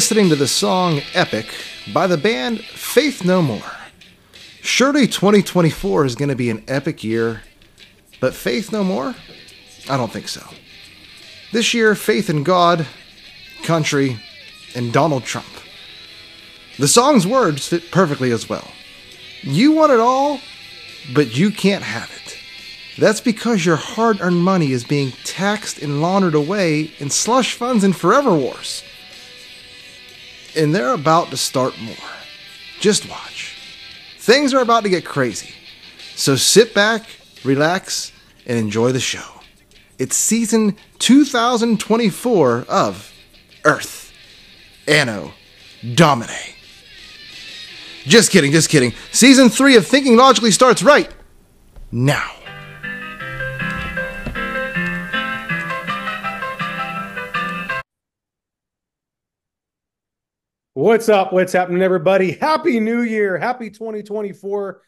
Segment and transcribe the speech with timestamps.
[0.00, 1.46] Listening to the song Epic
[1.92, 3.70] by the band Faith No More.
[4.62, 7.42] Surely 2024 is going to be an epic year,
[8.18, 9.14] but Faith No More?
[9.90, 10.40] I don't think so.
[11.52, 12.86] This year, faith in God,
[13.62, 14.16] country,
[14.74, 15.52] and Donald Trump.
[16.78, 18.68] The song's words fit perfectly as well.
[19.42, 20.40] You want it all,
[21.14, 22.38] but you can't have it.
[22.98, 27.84] That's because your hard earned money is being taxed and laundered away in slush funds
[27.84, 28.82] and forever wars.
[30.56, 31.94] And they're about to start more.
[32.80, 33.56] Just watch.
[34.18, 35.54] Things are about to get crazy.
[36.16, 37.04] So sit back,
[37.44, 38.12] relax,
[38.46, 39.40] and enjoy the show.
[39.98, 43.12] It's season 2024 of
[43.64, 44.12] Earth
[44.88, 45.32] Anno
[45.94, 46.34] Domini.
[48.04, 48.92] Just kidding, just kidding.
[49.12, 51.10] Season 3 of Thinking Logically starts right
[51.92, 52.30] now.
[60.74, 61.32] What's up?
[61.32, 62.30] What's happening, everybody?
[62.30, 63.36] Happy New Year.
[63.36, 64.80] Happy 2024.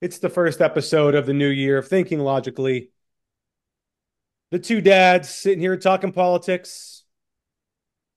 [0.00, 2.90] It's the first episode of the new year of Thinking Logically.
[4.50, 7.04] The two dads sitting here talking politics.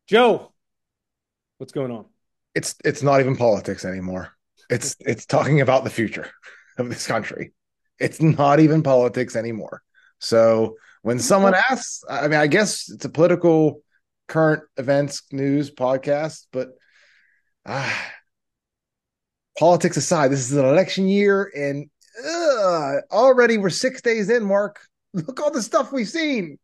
[0.07, 0.51] Joe,
[1.59, 2.05] what's going on?
[2.55, 4.31] It's it's not even politics anymore.
[4.67, 6.31] It's it's talking about the future
[6.79, 7.53] of this country.
[7.99, 9.83] It's not even politics anymore.
[10.17, 13.83] So when someone asks, I mean, I guess it's a political
[14.27, 16.69] current events news podcast, but
[17.67, 18.11] ah,
[19.59, 21.89] politics aside, this is an election year, and
[22.25, 24.43] uh, already we're six days in.
[24.43, 24.79] Mark,
[25.13, 26.57] look all the stuff we've seen.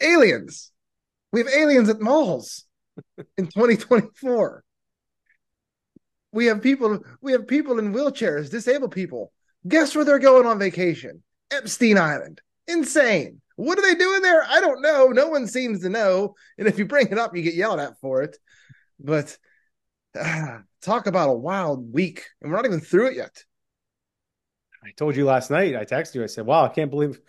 [0.00, 0.70] Aliens.
[1.32, 2.64] We have aliens at malls
[3.36, 4.64] in 2024.
[6.32, 7.00] We have people.
[7.20, 9.32] We have people in wheelchairs, disabled people.
[9.68, 11.22] Guess where they're going on vacation?
[11.50, 12.40] Epstein Island.
[12.66, 13.40] Insane.
[13.56, 14.42] What are they doing there?
[14.44, 15.08] I don't know.
[15.08, 16.34] No one seems to know.
[16.56, 18.38] And if you bring it up, you get yelled at for it.
[19.02, 19.36] But
[20.18, 23.44] uh, talk about a wild week, and we're not even through it yet.
[24.84, 27.20] I told you last night, I texted you, I said, wow, I can't believe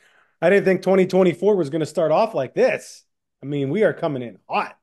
[0.42, 3.04] I didn't think 2024 was going to start off like this.
[3.44, 4.76] I mean, we are coming in hot.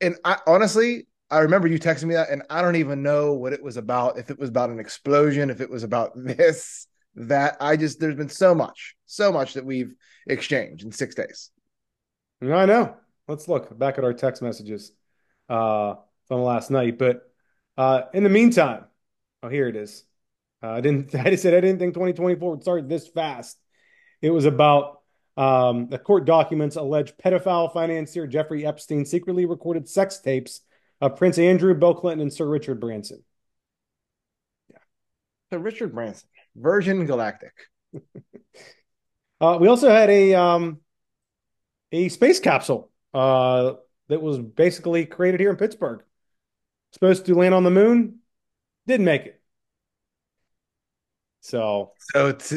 [0.00, 3.52] And I honestly, I remember you texting me that, and I don't even know what
[3.52, 4.18] it was about.
[4.18, 6.86] If it was about an explosion, if it was about this,
[7.16, 7.56] that.
[7.60, 9.94] I just, there's been so much, so much that we've
[10.26, 11.50] exchanged in six days.
[12.42, 12.96] I know.
[13.26, 14.92] Let's look back at our text messages.
[15.48, 15.94] Uh,
[16.30, 16.96] from last night.
[16.96, 17.28] But
[17.76, 18.84] uh, in the meantime,
[19.42, 20.04] oh, here it is.
[20.62, 21.12] Uh, I didn't.
[21.14, 23.58] I just said I didn't think 2024 would start this fast.
[24.22, 25.00] It was about
[25.36, 30.60] um, the court documents allege pedophile financier Jeffrey Epstein secretly recorded sex tapes
[31.00, 33.24] of Prince Andrew, Bill Clinton, and Sir Richard Branson.
[34.70, 34.78] Yeah,
[35.50, 37.54] Sir Richard Branson, Virgin Galactic.
[39.40, 40.78] uh, we also had a um,
[41.90, 43.72] a space capsule uh,
[44.08, 46.04] that was basically created here in Pittsburgh
[46.92, 48.20] supposed to land on the moon,
[48.86, 49.40] didn't make it.
[51.40, 52.54] So, so it's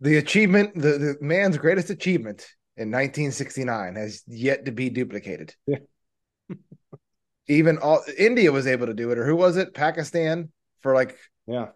[0.00, 2.46] the achievement, the, the man's greatest achievement
[2.76, 5.54] in 1969 has yet to be duplicated.
[5.66, 5.78] Yeah.
[7.48, 9.72] Even all India was able to do it, or who was it?
[9.72, 11.68] Pakistan for like yeah,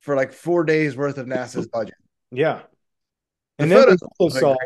[0.00, 1.96] for like four days worth of NASA's budget.
[2.30, 2.62] Yeah,
[3.58, 4.56] the and then also saw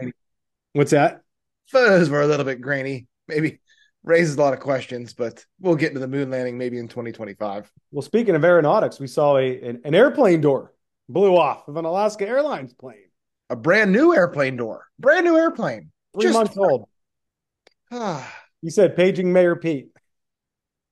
[0.73, 1.23] what's that?
[1.67, 3.09] Photos were a little bit grainy.
[3.27, 3.59] Maybe
[4.05, 7.71] raises a lot of questions, but we'll get into the moon landing maybe in 2025.
[7.91, 10.73] Well, speaking of aeronautics, we saw a an, an airplane door
[11.09, 13.09] blew off of an Alaska Airlines plane.
[13.51, 16.89] A brand new airplane door, brand new airplane, three Just months old.
[17.91, 18.35] Ah.
[18.63, 19.89] you said paging Mayor Pete.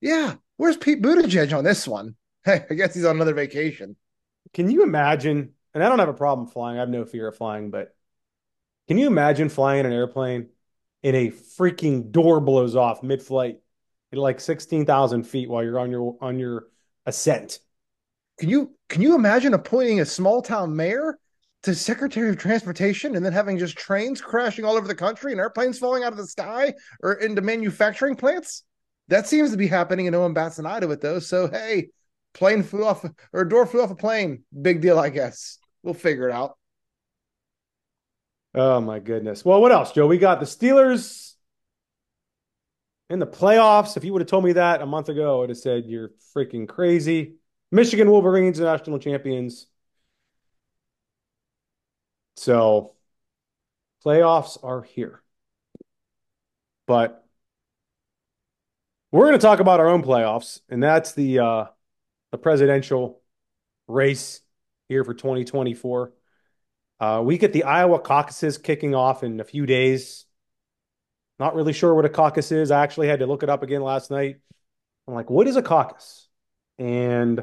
[0.03, 2.17] Yeah, where's Pete Buttigieg on this one?
[2.45, 3.97] Hey, I guess he's on another vacation.
[4.53, 5.55] Can you imagine?
[5.73, 6.77] And I don't have a problem flying.
[6.77, 7.95] I have no fear of flying, but
[8.89, 10.49] can you imagine flying an airplane
[11.03, 13.59] and a freaking door blows off mid-flight
[14.13, 16.67] at like 16,000 feet while you're on your on your
[17.07, 17.59] ascent.
[18.39, 21.19] Can you can you imagine appointing a small town mayor
[21.63, 25.41] to Secretary of Transportation and then having just trains crashing all over the country and
[25.41, 28.65] airplanes falling out of the sky or into manufacturing plants?
[29.09, 31.19] That seems to be happening and no one bats an eye to it though.
[31.19, 31.89] So hey,
[32.33, 34.45] plane flew off or door flew off a plane.
[34.61, 35.59] Big deal, I guess.
[35.83, 36.57] We'll figure it out.
[38.55, 39.45] Oh my goodness.
[39.45, 40.07] Well, what else, Joe?
[40.07, 41.35] We got the Steelers
[43.09, 43.97] in the playoffs.
[43.97, 46.11] If you would have told me that a month ago, I would have said you're
[46.37, 47.37] freaking crazy.
[47.71, 49.67] Michigan Wolverines, national champions.
[52.37, 52.97] So
[54.05, 55.23] playoffs are here.
[56.87, 57.25] But
[59.13, 61.65] we're going to talk about our own playoffs, and that's the uh,
[62.33, 63.21] the presidential
[63.89, 64.41] race
[64.89, 66.13] here for 2024.
[67.01, 70.27] Uh, we get the Iowa caucuses kicking off in a few days.
[71.39, 72.71] Not really sure what a caucus is.
[72.71, 74.41] I actually had to look it up again last night.
[75.09, 76.29] I'm like, what is a caucus?
[76.79, 77.43] And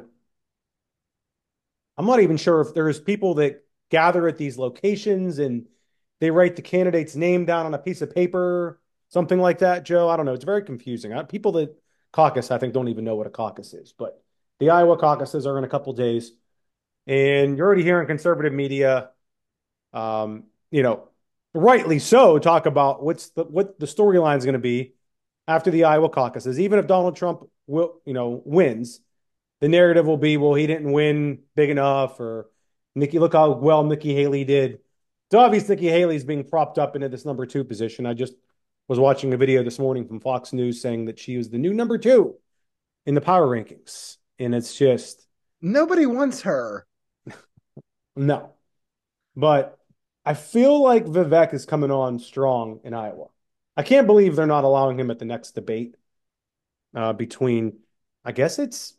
[1.98, 5.65] I'm not even sure if there's people that gather at these locations and
[6.19, 10.07] they write the candidate's name down on a piece of paper, something like that, Joe.
[10.07, 10.33] I don't know.
[10.33, 11.18] It's very confusing.
[11.25, 11.75] People that
[12.12, 13.94] caucus, I think, don't even know what a caucus is.
[13.98, 14.21] But
[14.59, 16.31] the Iowa caucuses are in a couple days.
[17.07, 19.09] And you're already hearing conservative media,
[19.94, 21.10] um, you know,
[21.54, 24.94] rightly so, talk about what's the what the storyline is going to be
[25.48, 26.60] after the Iowa caucuses.
[26.60, 29.00] Even if Donald Trump will, you know, wins,
[29.62, 32.50] the narrative will be, well, he didn't win big enough, or
[32.95, 34.80] Nikki, look how well Nikki Haley did.
[35.28, 38.06] It's obvious Nikki Haley's being propped up into this number two position.
[38.06, 38.33] I just
[38.88, 41.74] was watching a video this morning from Fox News saying that she was the new
[41.74, 42.36] number two
[43.06, 44.18] in the power rankings.
[44.40, 45.28] And it's just
[45.62, 46.86] nobody wants her.
[48.16, 48.54] no.
[49.36, 49.77] But
[50.28, 53.28] I feel like Vivek is coming on strong in Iowa.
[53.78, 55.96] I can't believe they're not allowing him at the next debate
[56.94, 57.78] uh, between,
[58.26, 58.96] I guess it's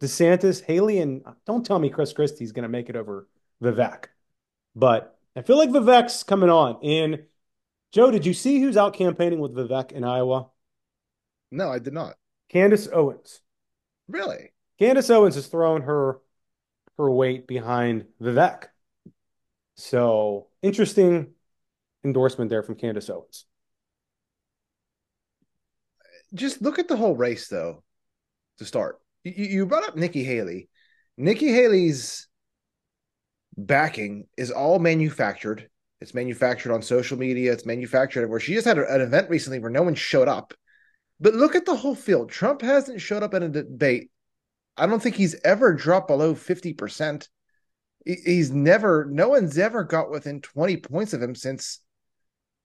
[0.00, 3.26] DeSantis, Haley, and don't tell me Chris Christie's going to make it over
[3.60, 4.04] Vivek.
[4.76, 6.78] But I feel like Vivek's coming on.
[6.84, 7.24] And
[7.90, 10.48] Joe, did you see who's out campaigning with Vivek in Iowa?
[11.50, 12.14] No, I did not.
[12.50, 13.40] Candace Owens.
[14.06, 14.52] Really?
[14.78, 16.20] Candace Owens has thrown her
[16.98, 18.66] her weight behind Vivek.
[19.82, 21.32] So interesting
[22.04, 23.46] endorsement there from Candace Owens.
[26.32, 27.82] Just look at the whole race, though,
[28.58, 29.00] to start.
[29.24, 30.68] You, you brought up Nikki Haley.
[31.16, 32.28] Nikki Haley's
[33.56, 35.68] backing is all manufactured.
[36.00, 37.52] It's manufactured on social media.
[37.52, 40.54] It's manufactured where she just had an event recently where no one showed up.
[41.18, 42.30] But look at the whole field.
[42.30, 44.12] Trump hasn't showed up in a debate.
[44.76, 47.26] I don't think he's ever dropped below 50%.
[48.04, 51.80] He's never, no one's ever got within 20 points of him since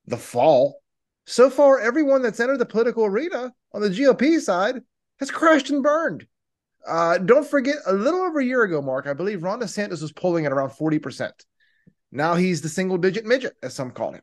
[0.05, 0.81] the fall.
[1.25, 4.81] So far, everyone that's entered the political arena on the GOP side
[5.19, 6.25] has crashed and burned.
[6.87, 10.13] Uh, don't forget, a little over a year ago, Mark, I believe Ron DeSantis was
[10.13, 11.31] polling at around 40%.
[12.11, 14.21] Now he's the single digit midget, as some call him.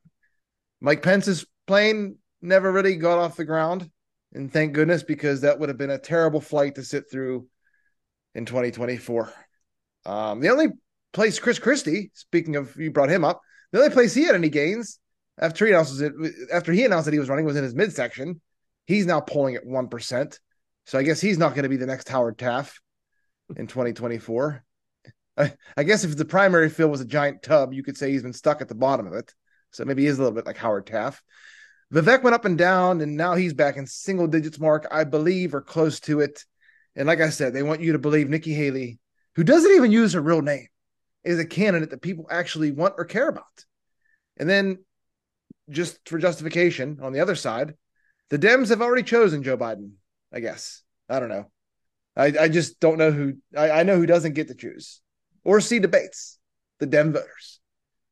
[0.80, 3.90] Mike Pence's plane never really got off the ground.
[4.32, 7.46] And thank goodness, because that would have been a terrible flight to sit through
[8.34, 9.32] in 2024.
[10.06, 10.68] Um, the only
[11.14, 13.40] place Chris Christie, speaking of you brought him up,
[13.72, 14.98] the only place he had any gains
[15.38, 16.12] after he announced it,
[16.52, 18.40] after he announced that he was running was in his midsection.
[18.86, 20.38] He's now polling at one percent.
[20.86, 22.78] So I guess he's not going to be the next Howard Taft
[23.56, 24.62] in 2024.
[25.36, 28.32] I, guess if the primary fill was a giant tub, you could say he's been
[28.32, 29.34] stuck at the bottom of it.
[29.72, 31.24] So maybe he is a little bit like Howard Taft.
[31.92, 35.54] Vivek went up and down, and now he's back in single digits mark, I believe,
[35.54, 36.44] or close to it.
[36.94, 38.98] And like I said, they want you to believe Nikki Haley,
[39.34, 40.68] who doesn't even use her real name,
[41.24, 43.64] is a candidate that people actually want or care about.
[44.36, 44.78] And then,
[45.70, 47.74] just for justification, on the other side,
[48.30, 49.92] the Dems have already chosen Joe Biden
[50.34, 50.82] I guess.
[51.08, 51.50] I don't know.
[52.16, 55.00] I, I just don't know who I, I know who doesn't get to choose
[55.44, 56.38] or see debates,
[56.80, 57.60] the Dem voters.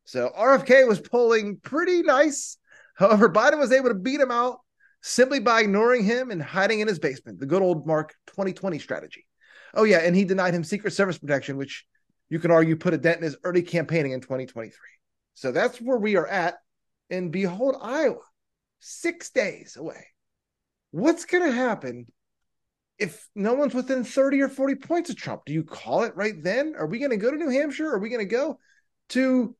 [0.04, 2.58] So RFK was polling pretty nice.
[2.94, 4.58] However, Biden was able to beat him out
[5.00, 7.40] simply by ignoring him and hiding in his basement.
[7.40, 9.26] The good old Mark 2020 strategy.
[9.74, 9.98] Oh, yeah.
[9.98, 11.86] And he denied him Secret Service protection, which
[12.32, 14.72] you can argue put a dent in his early campaigning in 2023.
[15.34, 16.54] So that's where we are at.
[17.10, 18.20] And behold, Iowa,
[18.80, 20.06] six days away
[20.92, 22.06] What's going to happen
[22.98, 25.42] if no one's within 30 or 40 points of Trump?
[25.44, 26.74] Do you call it right then?
[26.78, 27.90] Are we going to go to New Hampshire?
[27.90, 28.58] Are we going to go
[29.10, 29.56] to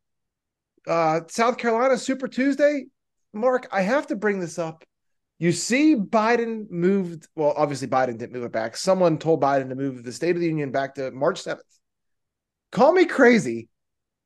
[0.86, 2.84] uh, South Carolina Super Tuesday?
[3.32, 4.84] Mark, I have to bring this up.
[5.38, 7.26] You see, Biden moved.
[7.34, 8.76] Well, obviously, Biden didn't move it back.
[8.76, 11.60] Someone told Biden to move the State of the Union back to March 7th.
[12.72, 13.68] Call me crazy,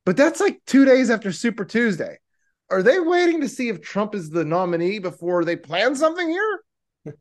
[0.04, 2.18] but that's like two days after Super Tuesday.
[2.70, 6.60] Are they waiting to see if Trump is the nominee before they plan something here?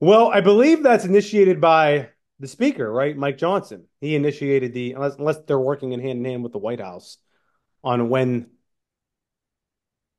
[0.00, 2.08] Well, I believe that's initiated by
[2.40, 3.16] the speaker, right?
[3.16, 3.84] Mike Johnson.
[4.00, 7.18] He initiated the unless unless they're working in hand in hand with the White House
[7.84, 8.48] on when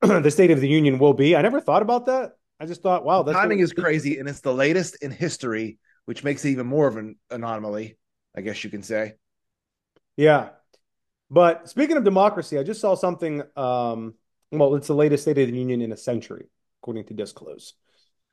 [0.00, 1.36] the State of the Union will be.
[1.36, 2.32] I never thought about that.
[2.58, 6.24] I just thought, wow, that's timing is crazy, and it's the latest in history, which
[6.24, 7.98] makes it even more of an anomaly,
[8.36, 9.14] I guess you can say.
[10.16, 10.50] Yeah,
[11.30, 13.42] but speaking of democracy, I just saw something.
[13.56, 14.14] Um,
[14.52, 16.46] well, it's the latest State of the Union in a century,
[16.80, 17.74] according to Disclose.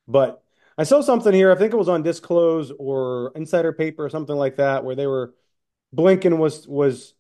[0.08, 0.44] But
[0.78, 1.52] I saw something here.
[1.52, 5.08] I think it was on Disclose or Insider Paper or something like that, where they
[5.08, 5.34] were
[5.96, 7.14] Blinken was was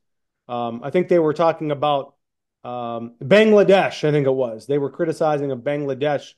[0.47, 2.15] um, I think they were talking about
[2.63, 4.07] um, Bangladesh.
[4.07, 6.33] I think it was they were criticizing of Bangladesh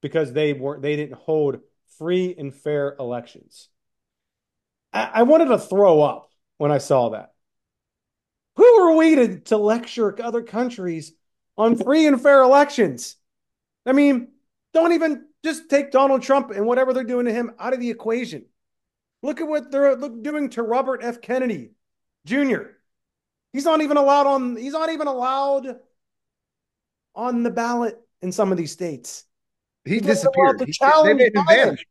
[0.00, 1.60] because they weren't they didn't hold
[1.98, 3.68] free and fair elections.
[4.98, 7.32] I, I wanted to throw up when I saw that.
[8.56, 11.12] Who are we to, to lecture other countries
[11.56, 13.16] on free and fair elections?
[13.86, 14.28] I mean,
[14.74, 17.90] don't even just take Donald Trump and whatever they're doing to him out of the
[17.90, 18.46] equation.
[19.22, 21.20] Look at what they're doing to Robert F.
[21.20, 21.70] Kennedy
[22.24, 22.62] Jr.
[23.52, 24.56] He's not even allowed on.
[24.56, 25.78] He's not even allowed
[27.14, 29.24] on the ballot in some of these states.
[29.84, 30.60] He He's disappeared.
[30.60, 31.86] He- they made him vanish.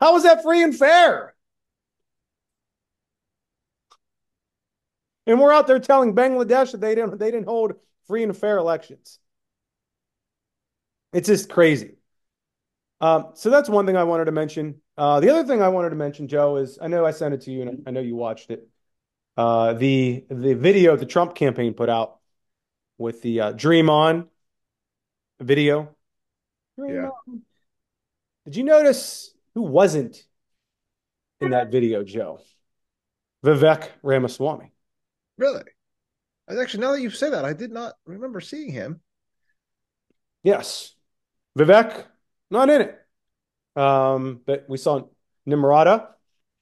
[0.00, 1.34] How is that free and fair?
[5.26, 7.74] And we're out there telling Bangladesh that they didn't they didn't hold
[8.06, 9.18] free and fair elections.
[11.12, 11.96] It's just crazy.
[13.00, 14.80] Um, so that's one thing I wanted to mention.
[14.96, 17.42] Uh, the other thing I wanted to mention, Joe, is I know I sent it
[17.42, 18.68] to you and I know you watched it.
[19.36, 22.18] Uh, the the video the Trump campaign put out
[22.98, 24.28] with the uh, Dream On
[25.40, 25.96] video.
[26.78, 27.08] Dream Yeah.
[27.28, 27.42] On.
[28.44, 30.24] Did you notice who wasn't
[31.40, 32.40] in that video, Joe?
[33.44, 34.72] Vivek Ramaswamy.
[35.40, 35.62] Really?
[36.48, 39.00] Actually now that you say that, I did not remember seeing him.
[40.42, 40.94] Yes.
[41.58, 42.04] Vivek,
[42.50, 42.98] not in it.
[43.74, 45.06] Um, but we saw
[45.48, 46.08] Nimrata.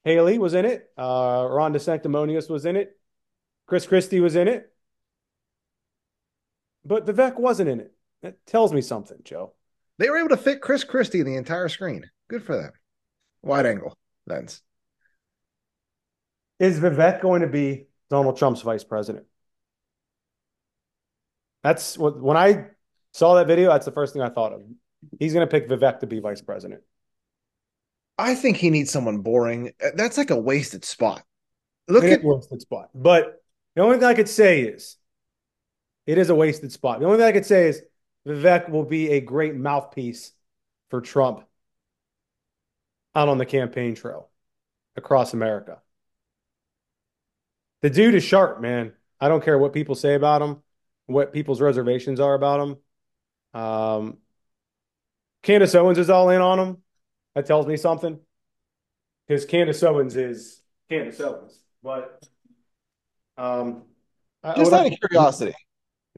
[0.04, 0.88] Haley was in it.
[0.97, 2.97] Uh, Ron DeSanctimonious was in it.
[3.66, 4.73] Chris Christie was in it.
[6.85, 7.92] But Vivek wasn't in it.
[8.23, 9.54] That tells me something, Joe.
[9.99, 12.08] They were able to fit Chris Christie in the entire screen.
[12.28, 12.73] Good for them.
[13.42, 14.62] Wide angle lens.
[16.61, 19.27] Is Vivek going to be Donald Trump's vice president?
[21.62, 22.67] That's what when I
[23.12, 24.62] saw that video, that's the first thing I thought of.
[25.19, 26.83] He's going to pick Vivek to be vice president.
[28.17, 29.73] I think he needs someone boring.
[29.95, 31.23] That's like a wasted spot.
[31.87, 32.91] Look It at a wasted spot.
[32.95, 33.43] But
[33.77, 34.97] the only thing I could say is
[36.07, 37.00] it is a wasted spot.
[37.00, 37.83] The only thing I could say is
[38.27, 40.33] Vivek will be a great mouthpiece
[40.91, 41.45] for Trump
[43.15, 44.29] out on the campaign trail
[44.97, 45.81] across America.
[47.82, 48.92] The dude is sharp, man.
[49.20, 50.62] I don't care what people say about him,
[51.06, 53.61] what people's reservations are about him.
[53.61, 54.18] Um,
[55.42, 56.78] Candace Owens is all in on him.
[57.35, 58.18] That tells me something.
[59.26, 61.58] Because Candace Owens is Candace Owens.
[61.82, 62.26] But
[63.37, 63.82] um,
[64.56, 65.54] just out I- of curiosity.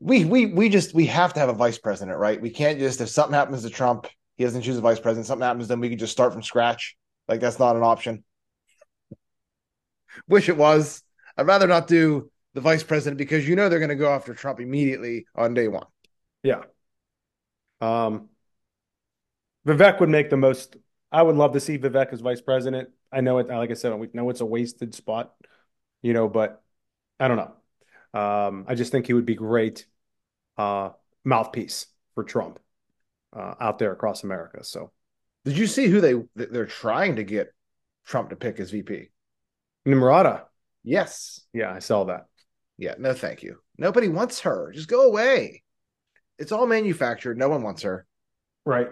[0.03, 2.41] We we we just we have to have a vice president, right?
[2.41, 4.07] We can't just if something happens to Trump,
[4.39, 5.27] he doesn't choose a vice president.
[5.27, 6.97] Something happens, then we can just start from scratch.
[7.29, 8.25] Like that's not an option.
[10.27, 11.03] Wish it was.
[11.41, 14.35] I'd rather not do the vice president because you know they're going to go after
[14.35, 15.87] Trump immediately on day one.
[16.43, 16.65] Yeah.
[17.81, 18.29] Um,
[19.67, 20.77] Vivek would make the most.
[21.11, 22.91] I would love to see Vivek as vice president.
[23.11, 25.33] I know it, like I said, we know it's a wasted spot,
[26.03, 26.63] you know, but
[27.19, 28.21] I don't know.
[28.21, 29.87] Um, I just think he would be great
[30.59, 30.91] uh,
[31.25, 32.61] mouthpiece for Trump
[33.33, 34.63] uh, out there across America.
[34.63, 34.93] So
[35.47, 37.55] Did you see who they they're trying to get
[38.05, 39.09] Trump to pick as VP?
[39.89, 40.43] Nimrata,
[40.83, 41.41] Yes.
[41.53, 42.27] yeah, I saw that.
[42.79, 43.59] Yeah, no thank you.
[43.77, 44.73] Nobody wants her.
[44.75, 45.63] Just go away.
[46.39, 47.37] It's all manufactured.
[47.37, 48.07] No one wants her.
[48.65, 48.89] Right.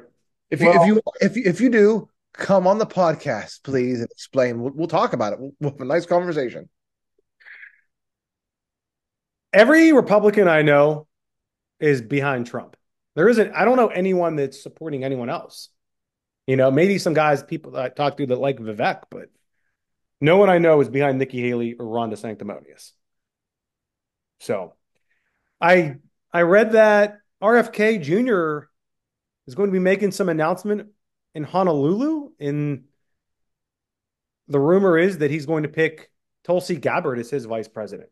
[0.50, 4.10] If you if you if you if you do, come on the podcast, please, and
[4.10, 4.60] explain.
[4.60, 5.40] We'll, we'll talk about it.
[5.40, 6.68] We'll, we'll have a nice conversation.
[9.52, 11.06] Every Republican I know
[11.80, 12.76] is behind Trump.
[13.14, 15.70] There isn't, I don't know anyone that's supporting anyone else.
[16.46, 19.28] You know, maybe some guys, people that I talk to that like Vivek, but
[20.20, 22.92] no one I know is behind Nikki Haley or Ron DeSanctimonious.
[24.40, 24.74] So
[25.60, 25.96] I
[26.32, 28.68] I read that RFK Jr.
[29.46, 30.88] is going to be making some announcement
[31.34, 32.30] in Honolulu.
[32.38, 32.84] In
[34.48, 36.10] the rumor is that he's going to pick
[36.44, 38.10] Tulsi Gabbard as his vice president.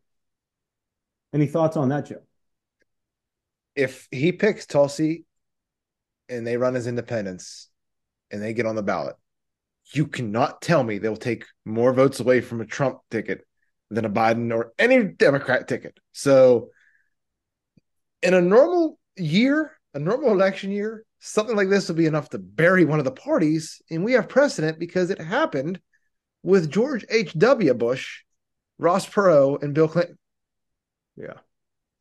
[1.32, 2.22] Any thoughts on that, Joe?
[3.74, 5.24] If he picks Tulsi
[6.28, 7.68] and they run as independents
[8.30, 9.16] and they get on the ballot,
[9.92, 13.42] you cannot tell me they'll take more votes away from a Trump ticket
[13.90, 15.96] than a Biden or any Democrat ticket.
[16.12, 16.70] So
[18.22, 22.38] in a normal year, a normal election year, something like this will be enough to
[22.38, 23.80] bury one of the parties.
[23.90, 25.80] And we have precedent because it happened
[26.42, 27.74] with George H.W.
[27.74, 28.22] Bush,
[28.78, 30.18] Ross Perot, and Bill Clinton.
[31.16, 31.34] Yeah.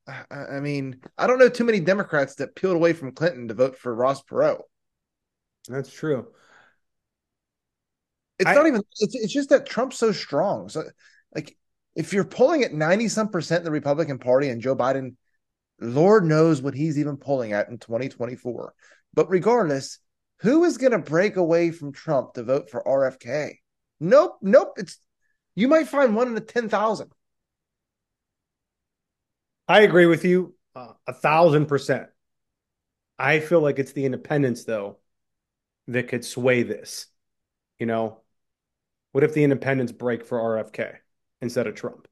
[0.08, 3.54] I, I mean, I don't know too many Democrats that peeled away from Clinton to
[3.54, 4.62] vote for Ross Perot.
[5.68, 6.27] That's true.
[8.39, 8.82] It's I- not even.
[9.00, 10.70] It's it's just that Trump's so strong.
[10.70, 10.84] So,
[11.34, 11.58] like,
[11.96, 15.15] if you're pulling at ninety some percent in the Republican Party and Joe Biden,
[15.80, 18.74] Lord knows what he's even pulling at in 2024.
[19.13, 20.00] But regardless,
[20.42, 23.56] who is going to break away from Trump to vote for RFK?
[24.00, 24.74] Nope, nope.
[24.77, 25.00] It's
[25.56, 27.12] you might find one in a ten thousand.
[29.68, 32.08] I agree with you uh, a thousand percent.
[33.18, 34.98] I feel like it's the independents, though,
[35.88, 37.08] that could sway this.
[37.80, 38.20] You know,
[39.15, 40.93] what if the independents break for RFK
[41.39, 42.05] instead of Trump?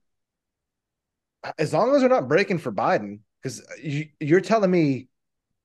[1.60, 5.10] As long as they're not breaking for Biden, because you, you're telling me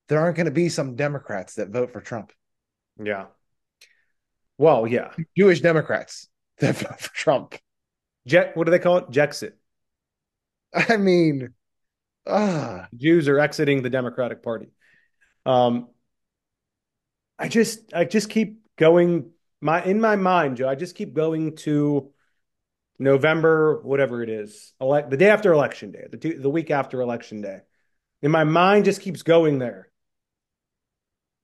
[0.09, 2.33] there aren't going to be some Democrats that vote for Trump.
[3.01, 3.27] Yeah.
[4.57, 5.13] Well, yeah.
[5.37, 6.27] Jewish Democrats
[6.57, 7.55] that vote for Trump.
[8.27, 9.09] Jet, what do they call it?
[9.09, 9.53] Jexit.
[10.73, 11.53] I mean,
[12.27, 14.67] ah, Jews are exiting the Democratic Party.
[15.45, 15.87] Um,
[17.39, 19.31] I just, I just keep going
[19.61, 20.69] my in my mind, Joe.
[20.69, 22.11] I just keep going to
[22.97, 27.01] November, whatever it is, elect the day after election day, the two, the week after
[27.01, 27.61] election day.
[28.21, 29.89] And my mind just keeps going there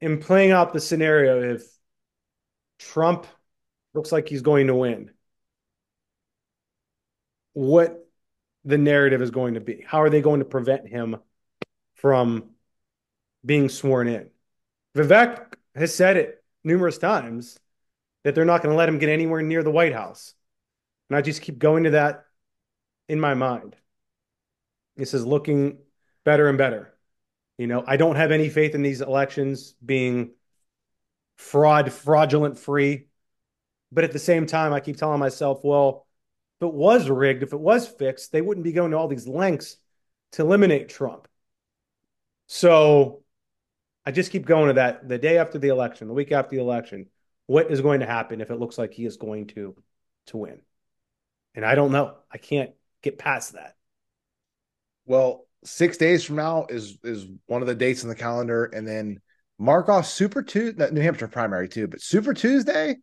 [0.02, 1.64] and playing out the scenario if
[2.78, 3.26] Trump
[3.94, 5.12] looks like he's going to win.
[7.54, 8.06] What
[8.66, 9.86] the narrative is going to be.
[9.88, 11.18] How are they going to prevent him
[11.94, 12.50] from
[13.46, 14.30] being sworn in?
[14.98, 17.58] Vivek has said it numerous times
[18.26, 20.34] that they're not going to let him get anywhere near the White House.
[21.10, 22.26] And I just keep going to that
[23.08, 23.76] in my mind.
[24.98, 25.78] This is looking
[26.24, 26.92] better and better.
[27.60, 30.32] You know, I don't have any faith in these elections being
[31.38, 33.10] fraud, fraudulent free.
[33.92, 36.08] But at the same time, I keep telling myself, well,
[36.60, 39.28] if it was rigged, if it was fixed, they wouldn't be going to all these
[39.28, 39.78] lengths
[40.32, 41.28] to eliminate Trump.
[42.48, 43.22] So
[44.04, 46.62] I just keep going to that the day after the election, the week after the
[46.62, 47.06] election.
[47.48, 49.76] What is going to happen if it looks like he is going to
[50.28, 50.62] to win?
[51.54, 52.16] And I don't know.
[52.32, 53.76] I can't get past that.
[55.06, 58.88] Well, six days from now is is one of the dates in the calendar, and
[58.88, 59.22] then
[59.58, 62.98] mark off Super Tuesday, New Hampshire primary too, but Super Tuesday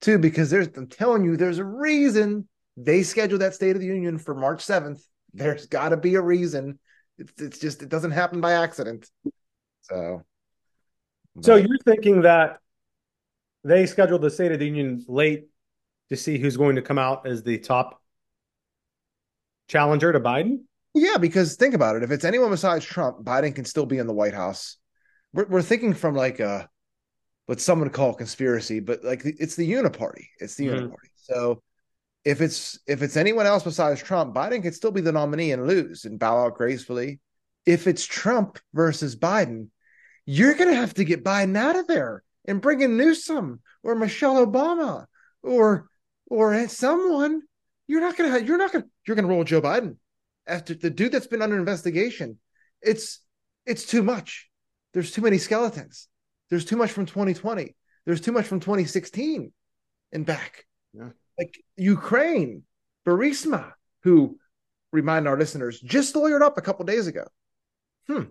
[0.00, 3.86] too, because there's I'm telling you, there's a reason they scheduled that State of the
[3.86, 5.00] Union for March 7th.
[5.32, 6.78] There's got to be a reason.
[7.18, 9.08] It's, it's just it doesn't happen by accident.
[9.82, 10.22] So,
[11.40, 12.58] so you're thinking that
[13.64, 15.48] they scheduled the State of the Union late
[16.10, 18.00] to see who's going to come out as the top
[19.68, 20.60] challenger to Biden?
[20.94, 22.02] Yeah, because think about it.
[22.02, 24.76] If it's anyone besides Trump, Biden can still be in the White House.
[25.32, 26.68] We're, we're thinking from like a
[27.46, 30.26] what some would call conspiracy, but like it's the uniparty.
[30.38, 30.86] It's the mm-hmm.
[30.86, 31.10] uniparty.
[31.16, 31.62] So
[32.24, 35.66] if it's if it's anyone else besides Trump, Biden could still be the nominee and
[35.66, 37.20] lose and bow out gracefully.
[37.66, 39.68] If it's Trump versus Biden,
[40.26, 44.44] you're gonna have to get Biden out of there and bring in Newsom or Michelle
[44.44, 45.06] Obama
[45.42, 45.88] or
[46.26, 47.42] or someone.
[47.86, 49.96] You're not gonna you're not gonna you're gonna roll Joe Biden
[50.46, 52.38] after the dude that's been under investigation.
[52.82, 53.20] It's
[53.66, 54.48] it's too much.
[54.92, 56.08] There's too many skeletons.
[56.50, 57.74] There's too much from 2020.
[58.06, 59.52] There's too much from 2016
[60.12, 60.66] and back.
[60.92, 61.10] Yeah.
[61.38, 62.62] Like Ukraine,
[63.06, 64.38] Burisma, who
[64.92, 67.24] remind our listeners just lawyered up a couple days ago.
[68.06, 68.24] Hmm.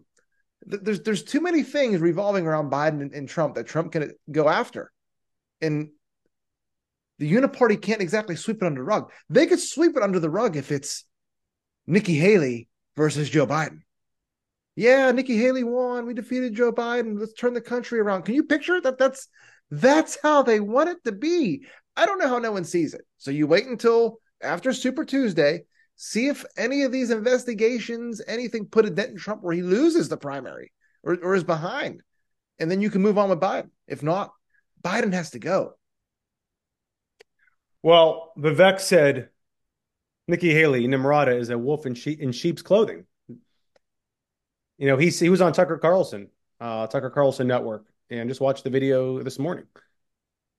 [0.65, 4.47] There's there's too many things revolving around Biden and, and Trump that Trump can go
[4.47, 4.91] after,
[5.61, 5.89] and
[7.19, 9.11] the Uniparty can't exactly sweep it under the rug.
[9.29, 11.05] They could sweep it under the rug if it's
[11.85, 13.81] Nikki Haley versus Joe Biden.
[14.75, 16.05] Yeah, Nikki Haley won.
[16.05, 17.19] We defeated Joe Biden.
[17.19, 18.23] Let's turn the country around.
[18.23, 18.81] Can you picture?
[18.81, 19.27] That that's
[19.69, 21.65] that's how they want it to be.
[21.95, 23.01] I don't know how no one sees it.
[23.17, 28.85] So you wait until after Super Tuesday, see if any of these investigations, anything put
[28.85, 30.71] a dent in Trump where he loses the primary
[31.03, 32.01] or, or is behind.
[32.59, 33.69] And then you can move on with Biden.
[33.87, 34.31] If not,
[34.83, 35.73] Biden has to go.
[37.81, 39.29] Well, Vivek said
[40.27, 43.05] Nikki Haley, Nimrata, is a wolf in, in sheep's clothing.
[44.77, 46.29] You know, he, he was on Tucker Carlson,
[46.59, 49.65] uh, Tucker Carlson Network, and just watched the video this morning.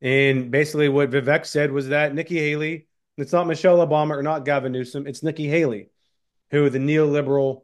[0.02, 4.44] And basically, what Vivek said was that Nikki Haley, it's not Michelle Obama or not
[4.44, 5.90] Gavin Newsom, it's Nikki Haley,
[6.50, 7.62] who the neoliberal,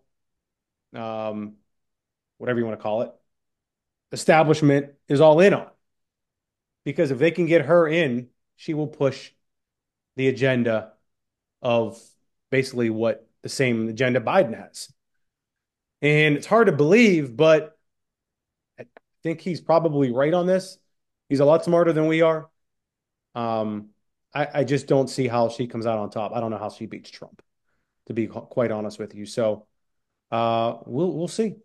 [0.94, 1.54] um,
[2.38, 3.12] whatever you want to call it,
[4.12, 5.68] establishment is all in on.
[6.84, 9.30] Because if they can get her in, she will push
[10.16, 10.92] the agenda
[11.62, 12.00] of
[12.50, 14.92] basically what the same agenda Biden has.
[16.02, 17.76] And it's hard to believe, but
[18.78, 18.86] I
[19.22, 20.78] think he's probably right on this.
[21.28, 22.48] He's a lot smarter than we are.
[23.34, 23.90] Um,
[24.34, 26.32] I, I just don't see how she comes out on top.
[26.34, 27.42] I don't know how she beats Trump,
[28.06, 29.26] to be quite honest with you.
[29.26, 29.66] So
[30.30, 31.56] uh, we'll we'll see.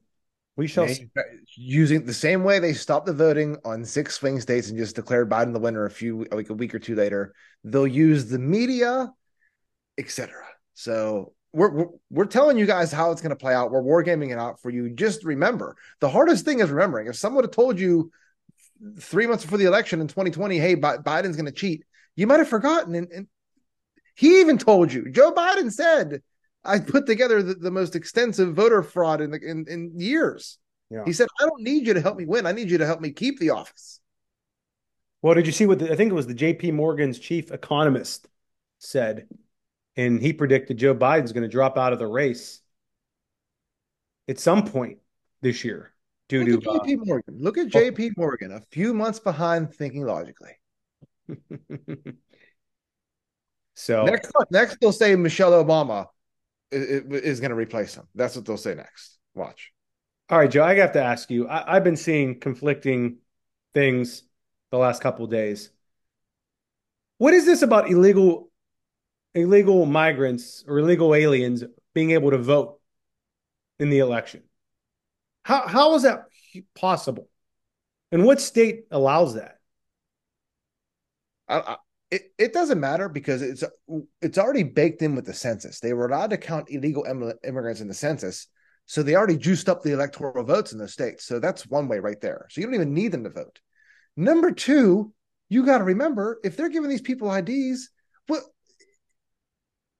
[0.58, 1.10] We shall see.
[1.58, 5.30] Using the same way they stopped the voting on six swing states and just declared
[5.30, 9.12] Biden the winner a few like a week or two later, they'll use the media
[9.98, 10.44] etc.
[10.74, 13.72] So we're, we're, we're telling you guys how it's going to play out.
[13.72, 14.90] We're wargaming it out for you.
[14.90, 17.08] Just remember, the hardest thing is remembering.
[17.08, 18.12] If someone had told you
[19.00, 22.48] three months before the election in 2020, hey, Biden's going to cheat, you might have
[22.48, 22.96] forgotten.
[22.96, 23.28] And, and,
[24.16, 25.12] he even told you.
[25.12, 26.22] Joe Biden said,
[26.64, 30.58] "I put together the, the most extensive voter fraud in the, in, in years."
[30.90, 31.04] Yeah.
[31.06, 32.46] He said, "I don't need you to help me win.
[32.46, 34.00] I need you to help me keep the office."
[35.22, 36.72] Well, did you see what the, I think it was the J.P.
[36.72, 38.28] Morgan's chief economist
[38.80, 39.28] said?
[39.98, 42.62] and he predicted Joe Biden's going to drop out of the race
[44.28, 45.00] at some point
[45.42, 45.94] this year.
[46.28, 47.38] due Look to JP uh, Morgan.
[47.40, 50.52] Look at JP Morgan, a few months behind thinking logically.
[53.74, 56.08] so Next, next they'll say Michelle Obama
[56.72, 58.08] is going to replace him.
[58.16, 59.18] That's what they'll say next.
[59.34, 59.72] Watch.
[60.30, 61.48] all right, Joe, I have to ask you.
[61.48, 63.18] I, I've been seeing conflicting
[63.74, 64.24] things
[64.72, 65.70] the last couple of days.
[67.18, 68.52] What is this about illegal
[69.34, 72.80] illegal migrants or illegal aliens being able to vote
[73.80, 74.44] in the election?
[75.44, 76.26] How how is that
[76.74, 77.30] possible?
[78.12, 79.55] And what state allows that?
[81.48, 81.78] I,
[82.12, 83.64] it, it doesn't matter because it's
[84.22, 85.80] it's already baked in with the census.
[85.80, 88.48] They were allowed to count illegal im- immigrants in the census,
[88.86, 91.26] so they already juiced up the electoral votes in those states.
[91.26, 92.48] So that's one way right there.
[92.50, 93.60] So you don't even need them to vote.
[94.16, 95.14] Number two,
[95.50, 97.90] you got to remember if they're giving these people IDs,
[98.28, 98.44] what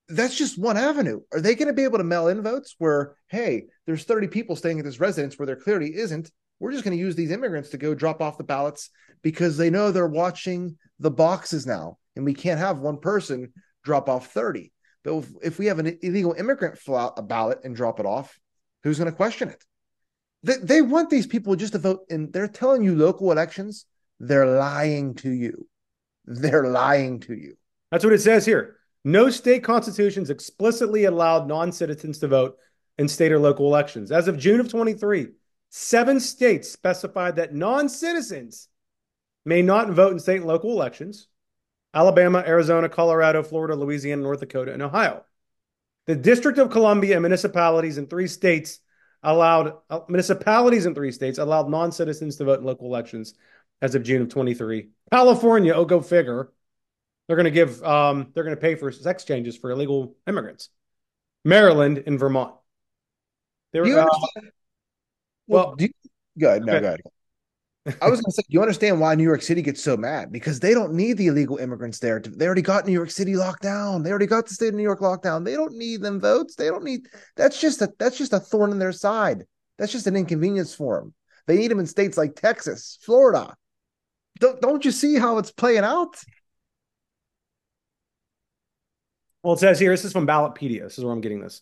[0.08, 1.22] that's just one avenue.
[1.34, 4.56] Are they going to be able to mail in votes where, hey, there's 30 people
[4.56, 6.32] staying at this residence where there clearly isn't?
[6.60, 8.90] We're just going to use these immigrants to go drop off the ballots
[9.22, 13.52] because they know they're watching the boxes now, and we can't have one person
[13.84, 14.72] drop off 30.
[15.04, 18.06] But if, if we have an illegal immigrant fill out a ballot and drop it
[18.06, 18.40] off,
[18.84, 19.64] who's going to question it?
[20.44, 23.86] They, they want these people just to vote, and they're telling you local elections,
[24.20, 25.68] they're lying to you.
[26.26, 27.56] They're lying to you.
[27.92, 28.78] That's what it says here.
[29.04, 32.58] No state constitutions explicitly allowed non citizens to vote
[32.98, 34.12] in state or local elections.
[34.12, 35.28] As of June of 23,
[35.76, 38.70] seven states specified that non citizens
[39.44, 41.28] may not vote in state and local elections
[41.94, 45.24] Alabama, Arizona, Colorado, Florida, Louisiana, North Dakota, and Ohio.
[46.08, 48.80] The District of Columbia and municipalities in three states
[49.22, 53.34] allowed uh, municipalities in three states allowed non citizens to vote in local elections
[53.82, 54.90] as of June of 23.
[55.12, 56.52] California, oh, go figure.
[57.28, 60.70] They're going to give, um, they're going to pay for sex changes for illegal immigrants.
[61.44, 62.54] Maryland and Vermont.
[63.74, 64.08] They were, uh?
[65.48, 65.92] Well, well- do you,
[66.40, 66.66] go ahead.
[66.66, 66.82] No, Okay.
[66.82, 67.02] go ahead.
[68.02, 70.60] I was going to say, you understand why New York City gets so mad because
[70.60, 72.20] they don't need the illegal immigrants there.
[72.20, 74.02] To, they already got New York City locked down.
[74.02, 75.44] They already got the state of New York locked down.
[75.44, 76.56] They don't need them votes.
[76.56, 77.02] They don't need.
[77.36, 79.46] That's just a that's just a thorn in their side.
[79.78, 81.14] That's just an inconvenience for them.
[81.46, 83.54] They need them in states like Texas, Florida.
[84.40, 86.16] Don't don't you see how it's playing out?
[89.44, 90.82] Well, it says here, this is from Ballotpedia.
[90.82, 91.62] This is where I'm getting this.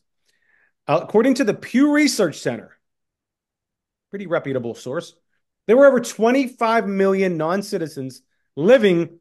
[0.87, 2.77] Uh, according to the Pew Research Center,
[4.13, 5.15] pretty reputable source,
[5.65, 8.21] there were over 25 million non citizens
[8.55, 9.19] living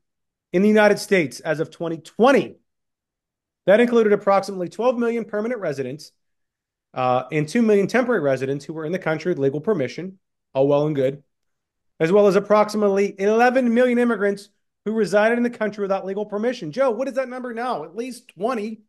[0.53, 2.57] in the United States as of 2020.
[3.65, 6.13] That included approximately 12 million permanent residents
[6.93, 10.19] uh, and 2 million temporary residents who were in the country with legal permission,
[10.53, 11.23] all well and good,
[11.99, 14.51] as well as approximately 11 million immigrants
[14.85, 16.71] who resided in the country without legal permission.
[16.71, 17.85] Joe, what is that number now?
[17.85, 18.83] At least 20.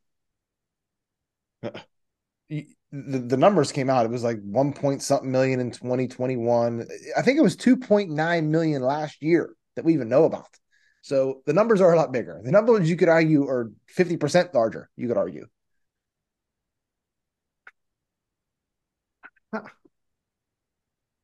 [2.93, 4.05] The, the numbers came out.
[4.05, 6.87] It was like one point something million in 2021.
[7.17, 10.47] I think it was 2.9 million last year that we even know about.
[11.01, 12.39] So the numbers are a lot bigger.
[12.43, 15.47] The numbers you could argue are 50% larger, you could argue.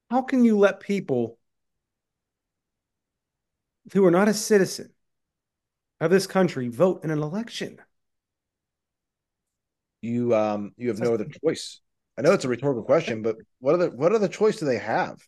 [0.10, 1.38] How can you let people
[3.94, 4.92] who are not a citizen
[6.02, 7.80] of this country vote in an election?
[10.02, 11.82] You um you have no other choice.
[12.18, 15.20] I know it's a rhetorical question, but what other what other choice do they have?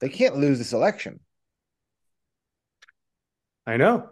[0.00, 1.20] They can't lose this election.
[3.66, 4.08] I know.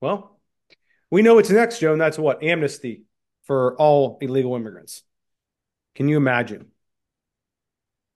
[0.00, 0.40] Well,
[1.10, 2.42] we know what's next, Joe, and that's what?
[2.42, 3.02] Amnesty
[3.44, 5.02] for all illegal immigrants.
[5.94, 6.68] Can you imagine?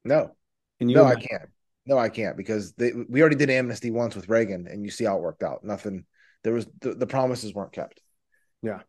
[0.05, 0.35] No.
[0.79, 1.51] Can you No, I can't.
[1.87, 5.05] No, I can't because they, we already did amnesty once with Reagan, and you see
[5.05, 5.65] how it worked out.
[5.65, 6.07] Nothing.
[6.43, 8.01] There was the, the promises weren't kept.
[8.63, 8.81] Yeah.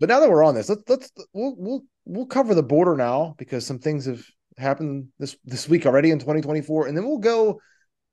[0.00, 3.34] But now that we're on this, let's let's we'll we'll we'll cover the border now
[3.38, 4.24] because some things have
[4.56, 7.60] happened this this week already in 2024, and then we'll go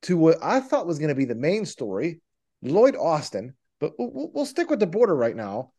[0.04, 2.22] to what I thought was going to be the main story,
[2.62, 3.56] Lloyd Austin.
[3.80, 5.72] But we'll, we'll stick with the border right now.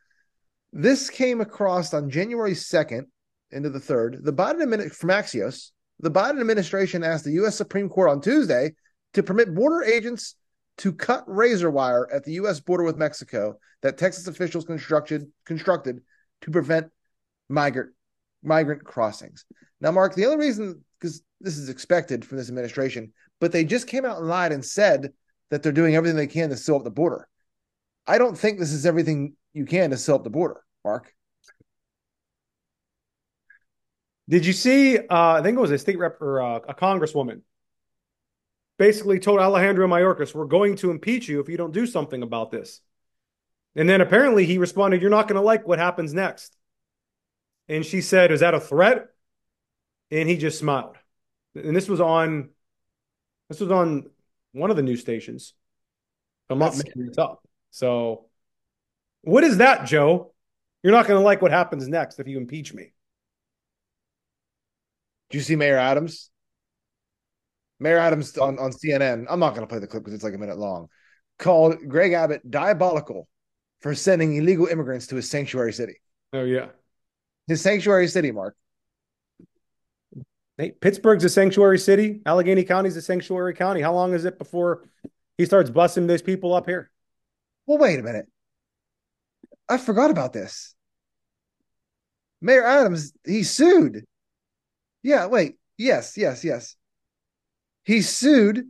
[0.72, 3.04] This came across on January 2nd
[3.50, 4.20] into the third.
[4.22, 7.56] The Biden admin from Axios, the Biden administration asked the U.S.
[7.56, 8.72] Supreme Court on Tuesday
[9.14, 10.36] to permit border agents
[10.78, 12.60] to cut razor wire at the U.S.
[12.60, 16.00] border with Mexico that Texas officials constructed constructed
[16.42, 16.88] to prevent
[17.48, 17.90] migrant
[18.42, 19.44] migrant crossings.
[19.80, 23.86] Now, Mark, the only reason because this is expected from this administration, but they just
[23.86, 25.12] came out and lied and said
[25.50, 27.28] that they're doing everything they can to seal up the border.
[28.06, 31.12] I don't think this is everything you can to seal up the border, Mark.
[34.28, 34.98] Did you see?
[34.98, 37.42] Uh, I think it was a state rep or uh, a congresswoman
[38.78, 42.50] basically told Alejandro Mayorkas, "We're going to impeach you if you don't do something about
[42.50, 42.80] this."
[43.74, 46.56] And then apparently he responded, "You're not going to like what happens next."
[47.68, 49.08] And she said, "Is that a threat?"
[50.10, 50.96] And he just smiled.
[51.54, 52.50] and this was on
[53.48, 54.10] this was on
[54.52, 55.54] one of the news stations.
[56.50, 57.46] I'm not That's making this up.
[57.70, 58.26] So,
[59.22, 60.32] what is that, Joe?
[60.82, 62.92] You're not going to like what happens next if you impeach me.
[65.30, 66.30] Do you see Mayor Adams?
[67.80, 69.26] Mayor Adams on, on CNN.
[69.28, 70.88] I'm not going to play the clip because it's like a minute long.
[71.38, 73.28] Called Greg Abbott diabolical
[73.80, 76.00] for sending illegal immigrants to his sanctuary city.
[76.32, 76.68] Oh yeah,
[77.46, 78.56] His sanctuary city, Mark.
[80.56, 82.20] hey, Pittsburgh's a sanctuary city.
[82.26, 83.80] Allegheny County's a sanctuary county.
[83.80, 84.88] How long is it before
[85.36, 86.90] he starts busting those people up here?
[87.66, 88.26] Well, wait a minute.
[89.68, 90.74] I forgot about this.
[92.40, 94.04] Mayor Adams, he sued.
[95.02, 95.56] Yeah, wait.
[95.76, 96.76] Yes, yes, yes.
[97.88, 98.66] He sued.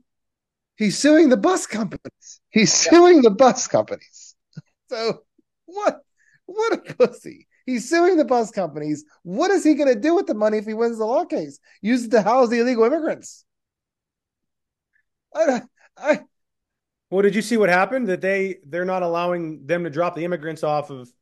[0.77, 2.41] He's suing the bus companies.
[2.51, 4.37] He's suing the bus companies.
[4.89, 5.21] So
[5.67, 6.01] what?
[6.47, 7.47] What a pussy.
[7.67, 9.05] He's suing the bus companies.
[9.23, 11.59] What is he going to do with the money if he wins the law case?
[11.83, 13.45] Use it to house the illegal immigrants.
[15.35, 15.61] I,
[15.99, 16.21] I,
[17.11, 18.09] Well, did you see what happened?
[18.09, 21.13] That they they're not allowing them to drop the immigrants off of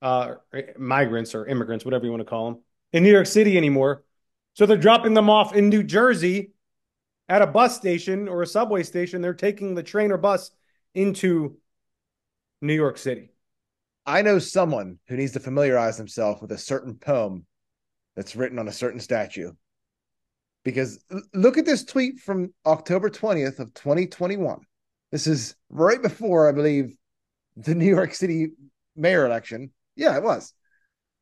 [0.00, 0.36] uh,
[0.78, 2.62] migrants or immigrants, whatever you want to call them,
[2.94, 4.04] in New York City anymore.
[4.54, 6.52] So they're dropping them off in New Jersey
[7.28, 9.22] at a bus station or a subway station.
[9.22, 10.50] They're taking the train or bus
[10.94, 11.56] into
[12.60, 13.30] New York City.
[14.04, 17.46] I know someone who needs to familiarize himself with a certain poem
[18.16, 19.52] that's written on a certain statue.
[20.64, 21.04] Because
[21.34, 24.60] look at this tweet from October 20th of 2021.
[25.10, 26.96] This is right before, I believe,
[27.56, 28.52] the New York City
[28.96, 29.70] mayor election.
[29.96, 30.54] Yeah, it was.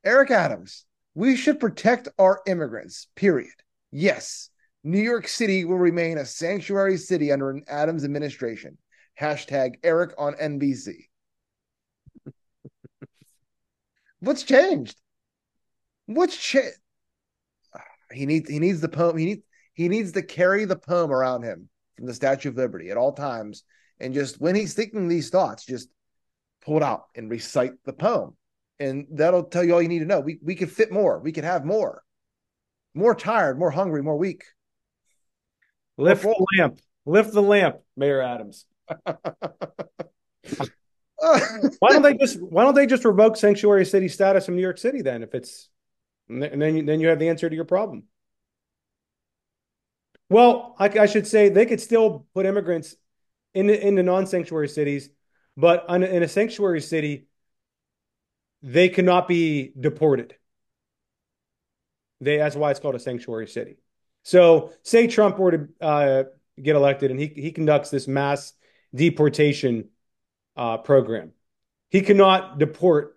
[0.04, 0.84] Eric Adams,
[1.14, 3.52] we should protect our immigrants, period.
[3.90, 4.50] Yes,
[4.82, 8.78] New York City will remain a sanctuary city under an Adams administration.
[9.20, 11.08] Hashtag Eric on NBC.
[14.20, 14.96] What's changed?
[16.06, 16.76] What's changed?
[18.12, 19.16] He needs he needs the poem.
[19.16, 19.42] He needs
[19.74, 23.12] he needs to carry the poem around him from the Statue of Liberty at all
[23.12, 23.62] times,
[24.00, 25.88] and just when he's thinking these thoughts, just
[26.64, 28.36] pull it out and recite the poem,
[28.78, 30.20] and that'll tell you all you need to know.
[30.20, 31.20] We we could fit more.
[31.20, 32.02] We could have more.
[32.94, 34.42] More tired, more hungry, more weak.
[35.96, 36.80] Lift the lamp.
[37.06, 38.66] Lift the lamp, Mayor Adams.
[41.20, 44.78] Why don't they just Why don't they just revoke sanctuary city status from New York
[44.78, 45.22] City then?
[45.22, 45.68] If it's
[46.28, 48.04] and then you, then you have the answer to your problem.
[50.28, 52.94] Well, I, I should say they could still put immigrants
[53.52, 55.10] in in the non-sanctuary cities,
[55.56, 57.26] but on, in a sanctuary city,
[58.62, 60.34] they cannot be deported.
[62.20, 63.76] They that's why it's called a sanctuary city.
[64.22, 66.22] So, say Trump were to uh,
[66.60, 68.52] get elected and he he conducts this mass
[68.94, 69.88] deportation
[70.56, 71.32] uh, program.
[71.90, 73.16] He cannot deport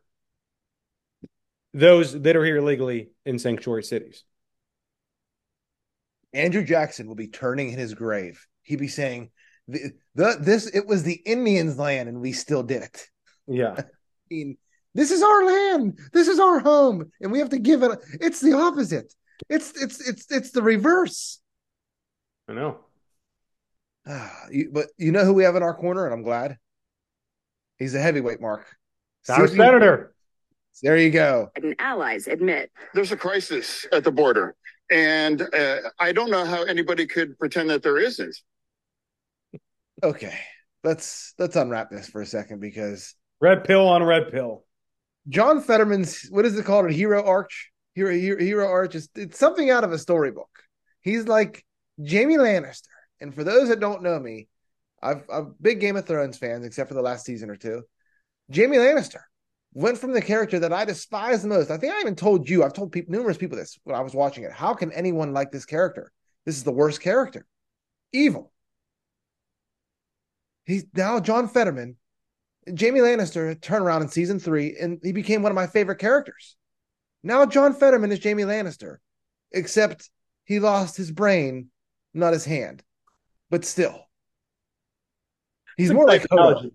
[1.73, 4.23] those that are here illegally in sanctuary cities.
[6.33, 8.45] Andrew Jackson will be turning in his grave.
[8.63, 9.29] He'd be saying,
[9.67, 13.07] the, the this it was the Indians' land and we still did it.
[13.47, 13.75] Yeah.
[13.77, 13.83] I
[14.29, 14.57] mean,
[14.95, 15.99] this is our land.
[16.11, 17.99] This is our home, and we have to give it.
[18.21, 19.13] It's the opposite.
[19.49, 21.39] It's it's it's it's the reverse.
[22.49, 22.79] I know.
[24.07, 26.57] Ah, you, but you know who we have in our corner, and I'm glad.
[27.77, 28.65] He's a heavyweight, Mark.
[29.29, 30.13] Our See- senator.
[30.81, 31.51] There you go.
[31.55, 34.55] and allies admit there's a crisis at the border.
[34.91, 38.35] And uh, I don't know how anybody could pretend that there isn't.
[40.03, 40.37] Okay,
[40.83, 44.65] let's let's unwrap this for a second because Red pill on red pill.
[45.29, 46.87] John Fetterman's what is it called?
[46.87, 47.71] A hero arch?
[47.93, 50.49] Hero hero, hero arch is it's something out of a storybook.
[51.01, 51.65] He's like
[51.99, 52.87] Jaime Lannister.
[53.19, 54.47] And for those that don't know me,
[55.01, 57.83] I've I'm a big Game of Thrones fans, except for the last season or two.
[58.53, 59.21] Jaime Lannister
[59.73, 61.71] went from the character that I despise the most.
[61.71, 64.13] I think I even told you, I've told people numerous people this when I was
[64.13, 64.51] watching it.
[64.51, 66.11] How can anyone like this character?
[66.45, 67.45] This is the worst character.
[68.11, 68.51] Evil.
[70.65, 71.97] He's now John Fetterman
[72.67, 76.55] Jaime Lannister turned around in season three and he became one of my favorite characters.
[77.23, 78.97] Now John Fetterman is Jaime Lannister,
[79.51, 80.09] except
[80.45, 81.69] he lost his brain,
[82.13, 82.83] not his hand.
[83.49, 84.07] But still,
[85.77, 86.71] he's more like Hodor.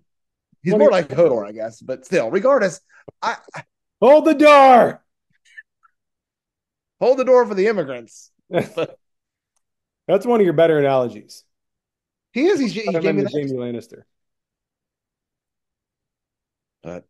[0.63, 1.81] He's more like Hodor, I guess.
[1.81, 2.81] But still, regardless,
[3.21, 3.63] I, I
[4.01, 5.03] Hold the door.
[6.99, 8.31] hold the door for the immigrants.
[8.49, 11.43] That's one of your better analogies.
[12.31, 12.59] He is.
[12.59, 13.31] He's, he's Jaime Lannister.
[13.31, 14.01] Jaime Lannister.
[16.81, 17.03] But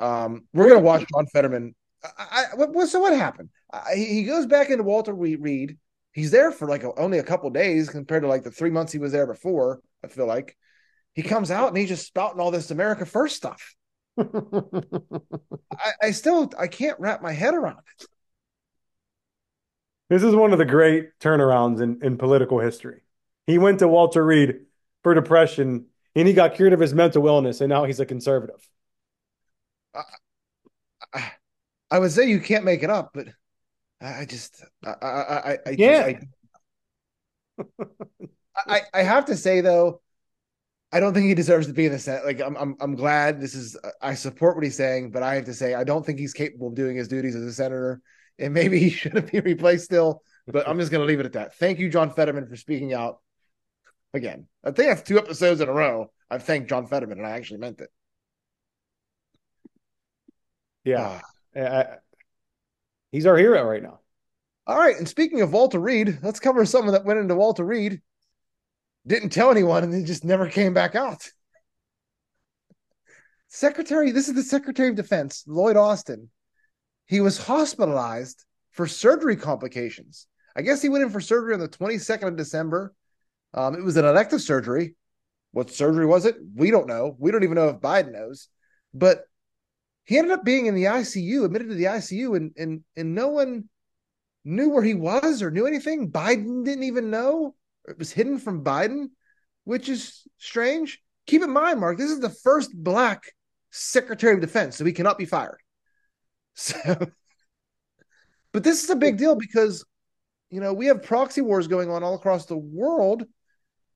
[0.00, 1.74] um, we're gonna watch John Fetterman.
[2.18, 3.50] I, I, what, so what happened?
[3.72, 5.78] I, he goes back into Walter Reed.
[6.12, 8.92] He's there for like a, only a couple days compared to like the three months
[8.92, 9.80] he was there before.
[10.02, 10.56] I feel like
[11.14, 13.74] he comes out and he's just spouting all this America First stuff.
[14.18, 18.06] I, I still I can't wrap my head around it.
[20.08, 23.02] This is one of the great turnarounds in, in political history.
[23.46, 24.60] He went to Walter Reed
[25.02, 28.66] for depression and he got cured of his mental illness and now he's a conservative.
[31.96, 33.28] I, I, I would say you can't make it up, but
[34.00, 36.12] I just I I I, yeah.
[38.56, 40.00] I, I have to say though,
[40.92, 42.24] I don't think he deserves to be in the Senate.
[42.24, 43.76] Like I'm, I'm, I'm glad this is.
[44.00, 46.68] I support what he's saying, but I have to say I don't think he's capable
[46.68, 48.00] of doing his duties as a senator,
[48.38, 50.22] and maybe he shouldn't be replaced still.
[50.46, 51.56] But I'm just going to leave it at that.
[51.56, 53.18] Thank you, John Fetterman, for speaking out.
[54.14, 56.10] Again, I think that's two episodes in a row.
[56.30, 57.90] I've thanked John Fetterman, and I actually meant it.
[60.84, 61.35] Yeah, ah.
[61.56, 61.84] Uh,
[63.12, 64.00] he's our hero right now.
[64.66, 68.02] All right, and speaking of Walter Reed, let's cover something that went into Walter Reed
[69.06, 71.30] didn't tell anyone and then just never came back out.
[73.48, 76.28] Secretary, this is the Secretary of Defense, Lloyd Austin.
[77.06, 80.26] He was hospitalized for surgery complications.
[80.56, 82.92] I guess he went in for surgery on the 22nd of December.
[83.54, 84.96] Um, it was an elective surgery.
[85.52, 86.36] What surgery was it?
[86.54, 87.14] We don't know.
[87.18, 88.48] We don't even know if Biden knows.
[88.92, 89.24] But
[90.06, 93.28] he ended up being in the ICU, admitted to the ICU, and and and no
[93.28, 93.68] one
[94.44, 96.10] knew where he was or knew anything.
[96.10, 97.54] Biden didn't even know
[97.88, 99.08] it was hidden from Biden,
[99.64, 101.00] which is strange.
[101.26, 103.24] Keep in mind, Mark, this is the first black
[103.70, 105.58] Secretary of Defense, so he cannot be fired.
[106.58, 106.96] So,
[108.50, 109.84] but this is a big deal because,
[110.48, 113.24] you know, we have proxy wars going on all across the world.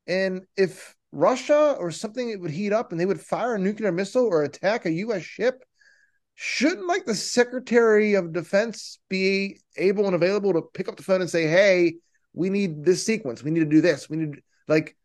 [0.07, 3.92] And if Russia or something it would heat up and they would fire a nuclear
[3.92, 5.23] missile or attack a U.S.
[5.23, 5.64] ship,
[6.42, 11.20] shouldn't like the Secretary of Defense be able and available to pick up the phone
[11.20, 11.96] and say, hey,
[12.33, 13.42] we need this sequence.
[13.42, 14.09] We need to do this.
[14.09, 14.96] We need like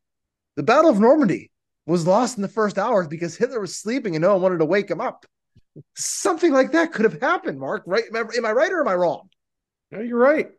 [0.55, 1.51] the Battle of Normandy
[1.85, 4.65] was lost in the first hours because Hitler was sleeping and no one wanted to
[4.65, 5.25] wake him up.
[5.93, 7.83] Something like that could have happened, Mark.
[7.85, 8.05] Right?
[8.07, 9.27] Am I, am I right or am I wrong?
[9.91, 10.51] No, you're right.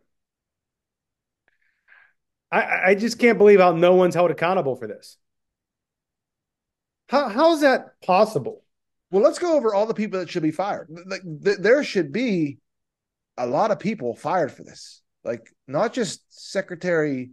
[2.53, 5.17] I, I just can't believe how no one's held accountable for this.
[7.09, 8.63] How how is that possible?
[9.17, 10.89] Well, let's go over all the people that should be fired.
[11.07, 12.59] Like, there should be
[13.39, 17.31] a lot of people fired for this like not just Secretary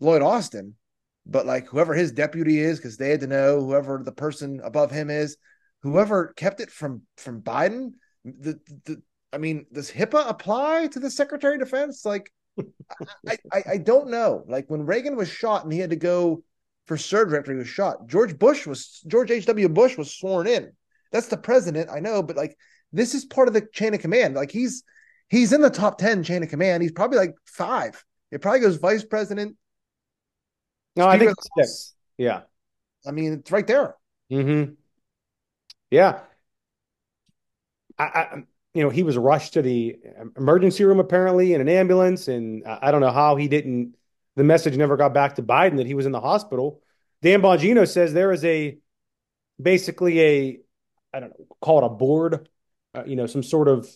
[0.00, 0.74] Lloyd Austin,
[1.24, 4.90] but like whoever his deputy is, because they had to know whoever the person above
[4.90, 5.36] him is,
[5.82, 7.92] whoever kept it from from Biden.
[8.24, 9.00] The, the
[9.32, 12.04] I mean, does HIPAA apply to the Secretary of Defense?
[12.04, 12.32] Like,
[13.28, 14.42] I, I, I don't know.
[14.48, 16.42] Like when Reagan was shot and he had to go
[16.86, 19.46] for surgery after he was shot, George Bush was George H.
[19.46, 19.68] W.
[19.68, 20.72] Bush was sworn in.
[21.12, 22.56] That's the president, I know, but like
[22.92, 24.34] this is part of the chain of command.
[24.34, 24.82] Like he's
[25.28, 26.82] he's in the top 10 chain of command.
[26.82, 28.04] He's probably like five.
[28.30, 29.56] It probably goes vice president.
[30.96, 31.94] No, I think six.
[32.18, 32.42] Yeah.
[33.06, 33.96] I mean, it's right there.
[34.30, 34.72] Mm-hmm.
[35.90, 36.20] Yeah.
[37.98, 38.42] I, I,
[38.74, 39.96] you know, he was rushed to the
[40.36, 43.96] emergency room apparently in an ambulance, and I don't know how he didn't.
[44.36, 46.80] The message never got back to Biden that he was in the hospital.
[47.20, 48.78] Dan Bongino says there is a
[49.60, 50.60] basically a
[51.12, 52.48] I don't know, call it a board,
[52.94, 53.88] uh, you know, some sort of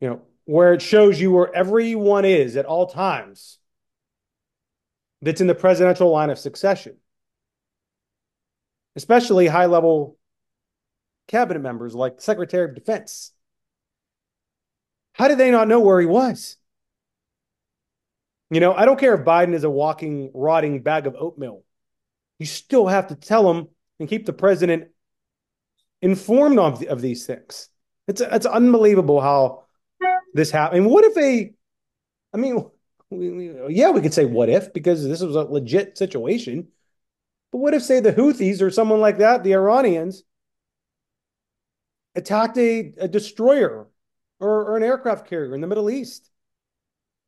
[0.00, 3.58] you know where it shows you where everyone is at all times
[5.22, 6.96] that's in the presidential line of succession,
[8.96, 10.16] especially high level
[11.28, 13.32] cabinet members like Secretary of Defense.
[15.12, 16.56] How did they not know where he was?
[18.50, 21.62] You know, I don't care if Biden is a walking, rotting bag of oatmeal.
[22.38, 23.68] You still have to tell him
[24.00, 24.88] and keep the president
[26.02, 27.68] informed of, of these things.
[28.08, 29.64] It's, it's unbelievable how
[30.34, 30.86] this happened.
[30.86, 31.52] What if a,
[32.32, 32.70] I mean,
[33.10, 36.68] we, we, yeah, we could say what if because this was a legit situation.
[37.52, 40.22] But what if, say, the Houthis or someone like that, the Iranians,
[42.14, 43.88] attacked a, a destroyer
[44.38, 46.30] or, or an aircraft carrier in the Middle East?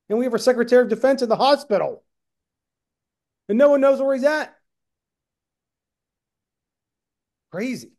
[0.09, 2.05] And we have our Secretary of Defense in the hospital.
[3.49, 4.57] And no one knows where he's at.
[7.51, 7.93] Crazy.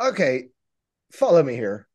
[0.00, 0.48] Okay,
[1.12, 1.86] follow me here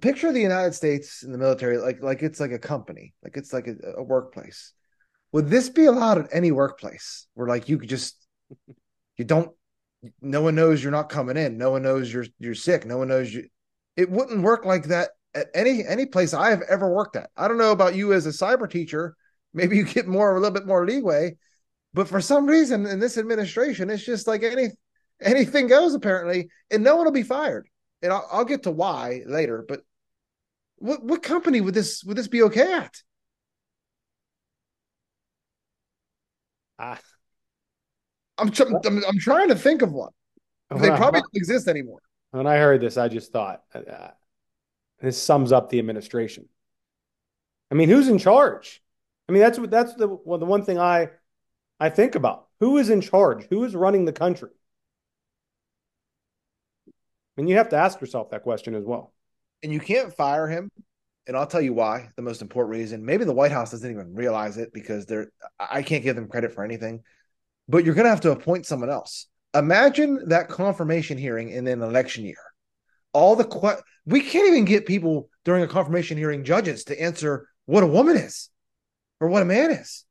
[0.00, 3.52] picture the United States in the military like like it's like a company, like it's
[3.52, 4.72] like a, a workplace.
[5.32, 8.16] Would this be allowed at any workplace where like you could just
[9.16, 9.50] you don't
[10.20, 13.08] no one knows you're not coming in, no one knows you're you're sick, no one
[13.08, 13.48] knows you
[13.96, 17.30] it wouldn't work like that at any any place I have ever worked at.
[17.36, 19.16] I don't know about you as a cyber teacher,
[19.54, 21.36] maybe you get more a little bit more leeway,
[21.94, 24.68] but for some reason in this administration it's just like any
[25.20, 27.68] anything goes apparently and no one will be fired
[28.02, 29.64] and I'll, I'll get to why later.
[29.66, 29.82] But
[30.76, 33.02] what what company would this would this be okay at?
[36.78, 37.00] Ah.
[38.38, 40.12] I'm, tr- I'm, I'm trying to think of one.
[40.70, 41.98] They probably don't exist anymore.
[42.30, 44.10] When I heard this, I just thought uh,
[45.00, 46.48] this sums up the administration.
[47.70, 48.80] I mean, who's in charge?
[49.28, 51.08] I mean, that's what that's the well, the one thing I
[51.80, 52.46] I think about.
[52.60, 53.46] Who is in charge?
[53.50, 54.50] Who is running the country?
[57.38, 59.12] And you have to ask yourself that question as well.
[59.62, 60.70] And you can't fire him.
[61.26, 62.08] And I'll tell you why.
[62.16, 63.04] The most important reason.
[63.04, 66.52] Maybe the White House doesn't even realize it because they're I can't give them credit
[66.52, 67.02] for anything.
[67.68, 69.26] But you're gonna have to appoint someone else.
[69.54, 72.36] Imagine that confirmation hearing in an election year.
[73.12, 77.48] All the que- we can't even get people during a confirmation hearing judges to answer
[77.66, 78.50] what a woman is
[79.20, 80.04] or what a man is.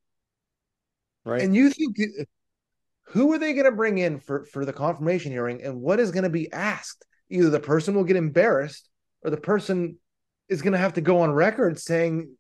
[1.26, 1.42] Right.
[1.42, 1.98] And you think
[3.10, 6.12] who are they going to bring in for for the confirmation hearing and what is
[6.12, 7.06] going to be asked?
[7.30, 8.90] Either the person will get embarrassed
[9.24, 9.98] or the person
[10.50, 12.36] is going to have to go on record saying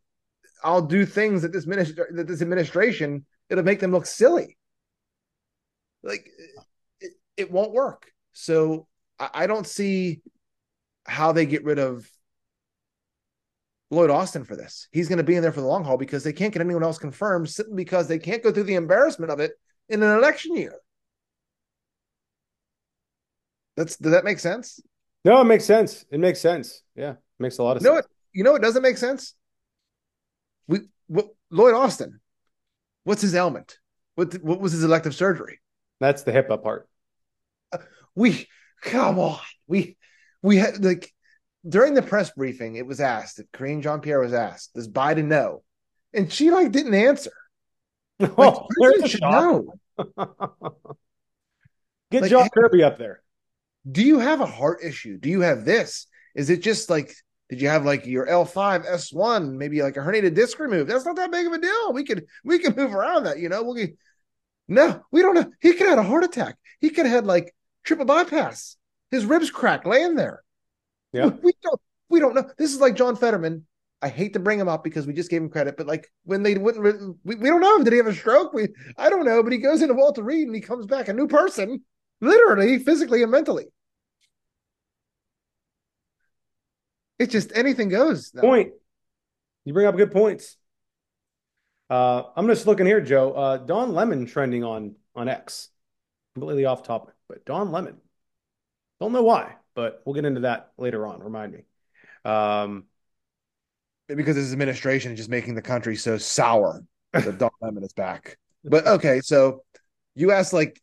[0.63, 4.57] I'll do things that this minister that this administration it'll make them look silly.
[6.03, 6.29] Like
[6.99, 8.11] it, it won't work.
[8.33, 8.87] So
[9.19, 10.21] I, I don't see
[11.05, 12.09] how they get rid of
[13.89, 14.87] Lloyd Austin for this.
[14.91, 16.83] He's going to be in there for the long haul because they can't get anyone
[16.83, 19.53] else confirmed simply because they can't go through the embarrassment of it
[19.89, 20.75] in an election year.
[23.77, 24.81] That's does that make sense?
[25.23, 26.03] No, it makes sense.
[26.11, 26.81] It makes sense.
[26.95, 28.05] Yeah, it makes a lot of you know sense.
[28.05, 29.33] What, you know what doesn't make sense?
[30.67, 32.19] We what, Lloyd Austin.
[33.03, 33.77] What's his ailment?
[34.15, 35.59] What what was his elective surgery?
[35.99, 36.89] That's the HIPAA part.
[37.71, 37.77] Uh,
[38.15, 38.47] we
[38.81, 39.39] come on.
[39.67, 39.95] We
[40.41, 41.13] we had like
[41.67, 45.25] during the press briefing, it was asked, if Karine Jean Pierre was asked, does Biden
[45.25, 45.63] know?
[46.13, 47.31] And she like didn't answer.
[48.19, 49.73] Like, Oh, there's a should know.
[52.09, 53.21] Get Like, John Kirby up there.
[53.89, 55.17] Do you have a heart issue?
[55.17, 56.07] Do you have this?
[56.35, 57.15] Is it just like
[57.49, 60.89] did you have like your L5 S1, maybe like a herniated disc removed?
[60.89, 61.93] That's not that big of a deal.
[61.93, 63.63] We could we can move around that, you know.
[63.63, 63.95] We'll get,
[64.67, 65.49] no, we don't know.
[65.61, 66.57] He could have had a heart attack.
[66.81, 68.75] He could have had like triple bypass.
[69.11, 70.43] His ribs cracked laying there.
[71.13, 71.31] Yeah.
[71.41, 72.49] We don't we don't know.
[72.57, 73.65] This is like John Fetterman.
[74.01, 76.43] I hate to bring him up because we just gave him credit, but like when
[76.43, 77.83] they wouldn't, we, we don't know.
[77.83, 78.53] Did he have a stroke?
[78.53, 78.67] We
[78.97, 81.27] I don't know, but he goes into Walter Reed and he comes back a new
[81.27, 81.83] person,
[82.19, 83.67] literally, physically, and mentally.
[87.19, 88.31] It's just anything goes.
[88.33, 88.41] now.
[88.41, 88.73] Point.
[89.65, 90.55] You bring up good points.
[91.89, 93.33] Uh, I'm just looking here, Joe.
[93.33, 95.69] Uh, Don Lemon trending on on X.
[96.35, 97.97] Completely off topic, but Don Lemon.
[98.99, 101.19] Don't know why, but we'll get into that later on.
[101.21, 101.63] Remind me.
[102.23, 102.85] Um,
[104.07, 108.37] because his administration is just making the country so sour that Don Lemon is back.
[108.63, 109.63] But okay, so
[110.15, 110.81] you asked like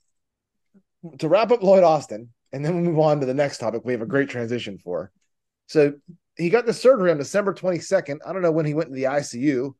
[1.19, 3.83] to wrap up Lloyd Austin, and then we'll move on to the next topic.
[3.85, 5.11] We have a great transition for.
[5.67, 5.95] So
[6.37, 8.19] he got the surgery on December 22nd.
[8.27, 9.75] I don't know when he went to the ICU,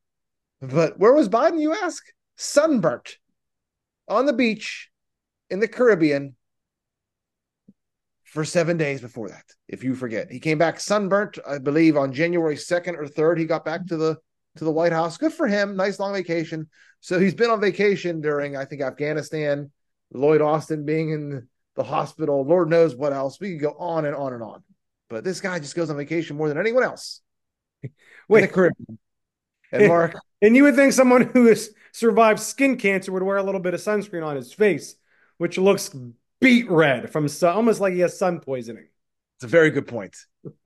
[0.61, 2.05] but where was Biden, you ask?
[2.37, 3.19] Sunburnt
[4.09, 4.91] on the beach
[5.51, 6.35] in the Caribbean
[8.25, 10.31] for seven days before that, if you forget.
[10.31, 13.39] He came back sunburnt, I believe, on January 2nd or 3rd.
[13.39, 14.17] He got back to the
[14.57, 15.17] to the White House.
[15.17, 15.77] Good for him.
[15.77, 16.69] Nice long vacation.
[17.01, 19.71] So he's been on vacation during, I think, Afghanistan,
[20.13, 23.41] Lloyd Austin being in the hospital, Lord knows what else.
[23.41, 24.63] We could go on and on and on.
[25.15, 27.21] But this guy just goes on vacation more than anyone else.
[28.29, 28.99] wait, Caribbean.
[29.71, 33.45] And Mark, and you would think someone who has survived skin cancer would wear a
[33.45, 34.97] little bit of sunscreen on his face,
[35.39, 35.95] which looks
[36.41, 38.89] beet red from sun, almost like he has sun poisoning.
[39.37, 40.17] it's a very good point.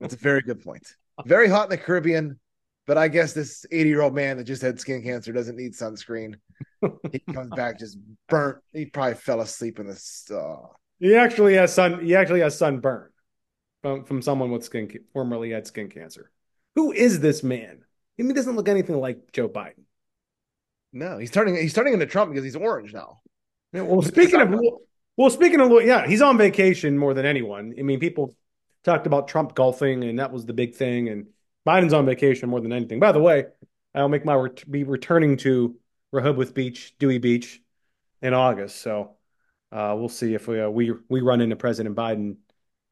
[0.01, 0.95] It's a very good point.
[1.27, 2.39] Very hot in the Caribbean,
[2.87, 5.73] but I guess this 80 year old man that just had skin cancer doesn't need
[5.73, 6.35] sunscreen.
[7.11, 8.57] He comes back just burnt.
[8.73, 9.93] He probably fell asleep in the.
[10.35, 12.03] Uh, He actually has sun.
[12.03, 13.09] He actually has sunburn
[13.81, 16.31] from from someone with skin formerly had skin cancer.
[16.75, 17.79] Who is this man?
[18.19, 19.83] I mean, he doesn't look anything like Joe Biden.
[20.91, 21.55] no, he's turning.
[21.55, 23.21] He's turning into Trump because he's orange now.
[23.73, 24.53] Yeah, Well, speaking of
[25.17, 27.73] well, speaking of yeah, he's on vacation more than anyone.
[27.77, 28.35] I mean, people
[28.83, 31.09] talked about Trump golfing, and that was the big thing.
[31.09, 31.27] And
[31.67, 32.99] Biden's on vacation more than anything.
[32.99, 33.45] By the way,
[33.93, 35.75] I'll make my ret- be returning to
[36.11, 37.61] Rehoboth Beach, Dewey Beach,
[38.21, 38.81] in August.
[38.81, 39.15] So
[39.71, 42.37] uh, we'll see if we uh, we we run into President Biden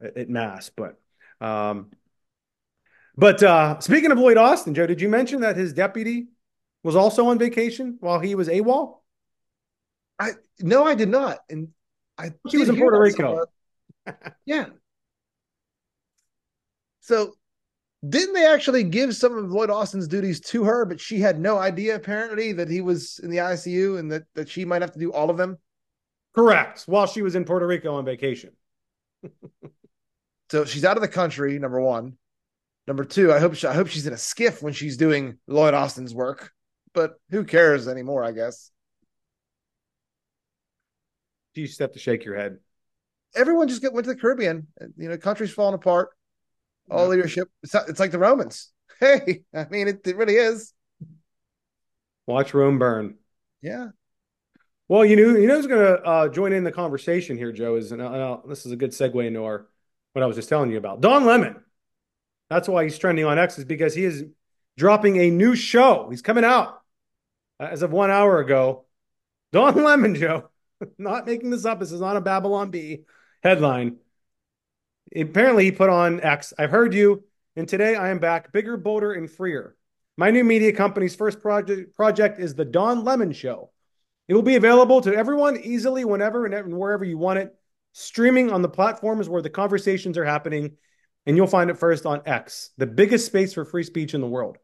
[0.00, 0.70] at, mass.
[0.74, 0.98] But
[1.40, 1.90] um,
[3.16, 6.28] but uh, speaking of Lloyd Austin, Joe, did you mention that his deputy
[6.82, 8.98] was also on vacation while he was AWOL?
[10.18, 11.68] I no, I did not, and
[12.16, 13.46] I She was in Puerto Rico.
[14.46, 14.66] yeah.
[17.00, 17.34] So,
[18.06, 21.56] didn't they actually give some of Lloyd Austin's duties to her, but she had no
[21.58, 24.98] idea apparently that he was in the ICU and that that she might have to
[24.98, 25.58] do all of them?
[26.34, 26.82] Correct.
[26.86, 28.52] While she was in Puerto Rico on vacation.
[30.50, 31.58] So she's out of the country.
[31.58, 32.16] Number one.
[32.86, 35.74] Number two, I hope she, I hope she's in a skiff when she's doing Lloyd
[35.74, 36.52] Austin's work.
[36.94, 38.24] But who cares anymore?
[38.24, 38.70] I guess
[41.54, 42.58] You just have to shake your head.
[43.34, 44.68] everyone just get, went to the Caribbean.
[44.96, 46.10] You know, country's falling apart.
[46.90, 47.08] All Yeah.
[47.08, 47.48] leadership.
[47.62, 48.70] It's, not- it's like the Romans.
[49.00, 50.72] Hey, I mean, it, it really is.
[52.26, 53.14] Watch Rome burn.
[53.62, 53.90] Yeah.
[54.88, 57.76] Well, you know, you know who's going to uh, join in the conversation here, Joe?
[57.76, 59.68] Is and, uh, this is a good segue into our
[60.18, 61.00] what I was just telling you about.
[61.00, 61.56] Don Lemon.
[62.50, 64.24] That's why he's trending on X is because he is
[64.76, 66.08] dropping a new show.
[66.10, 66.80] He's coming out
[67.60, 68.84] uh, as of one hour ago.
[69.52, 70.48] Don Lemon, Joe.
[70.98, 71.78] not making this up.
[71.78, 73.04] This is not a Babylon Bee
[73.42, 73.98] headline.
[75.14, 76.52] Apparently, he put on X.
[76.58, 77.24] I've heard you,
[77.56, 79.76] and today I am back, bigger, bolder, and freer.
[80.16, 83.70] My new media company's first project project is the Don Lemon Show.
[84.26, 87.54] It will be available to everyone easily, whenever and wherever you want it,
[87.98, 90.76] streaming on the platforms where the conversations are happening,
[91.26, 94.26] and you'll find it first on X, the biggest space for free speech in the
[94.26, 94.56] world.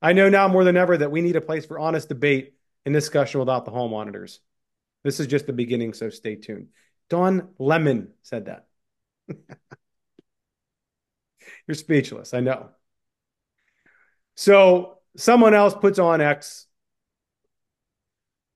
[0.00, 2.54] I know now more than ever that we need a place for honest debate
[2.86, 4.40] and discussion without the hall monitors.
[5.02, 6.68] This is just the beginning, so stay tuned.
[7.10, 8.66] Don Lemon said that.
[11.66, 12.70] You're speechless, I know.
[14.36, 16.66] So someone else puts on X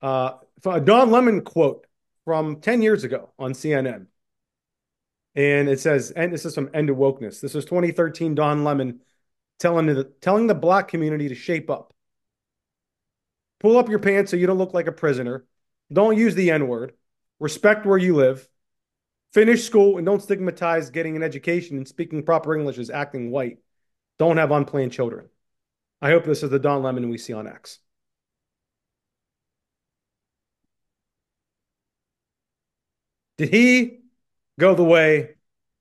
[0.01, 0.35] uh,
[0.65, 1.87] a Don Lemon quote
[2.29, 4.05] from 10 years ago on CNN.
[5.35, 7.41] And it says, and this is from End of Wokeness.
[7.41, 9.01] This is 2013 Don Lemon
[9.59, 11.95] telling the, telling the black community to shape up.
[13.61, 15.47] Pull up your pants so you don't look like a prisoner.
[15.91, 16.93] Don't use the N word.
[17.41, 18.47] Respect where you live.
[19.33, 23.57] Finish school and don't stigmatize getting an education and speaking proper English as acting white.
[24.19, 25.31] Don't have unplanned children.
[26.03, 27.79] I hope this is the Don Lemon we see on X.
[33.39, 34.01] Did he
[34.59, 35.37] go the way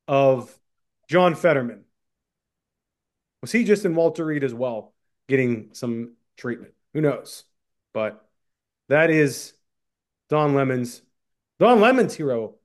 [0.08, 0.58] of
[1.10, 1.84] John Fetterman?
[3.42, 4.94] Was he just in Walter Reed as well,
[5.28, 6.74] getting some treatment?
[6.94, 7.44] Who knows?
[7.94, 8.24] But
[8.90, 9.54] that is
[10.30, 11.02] Don Lemon's
[11.60, 12.56] Don Lemon's hero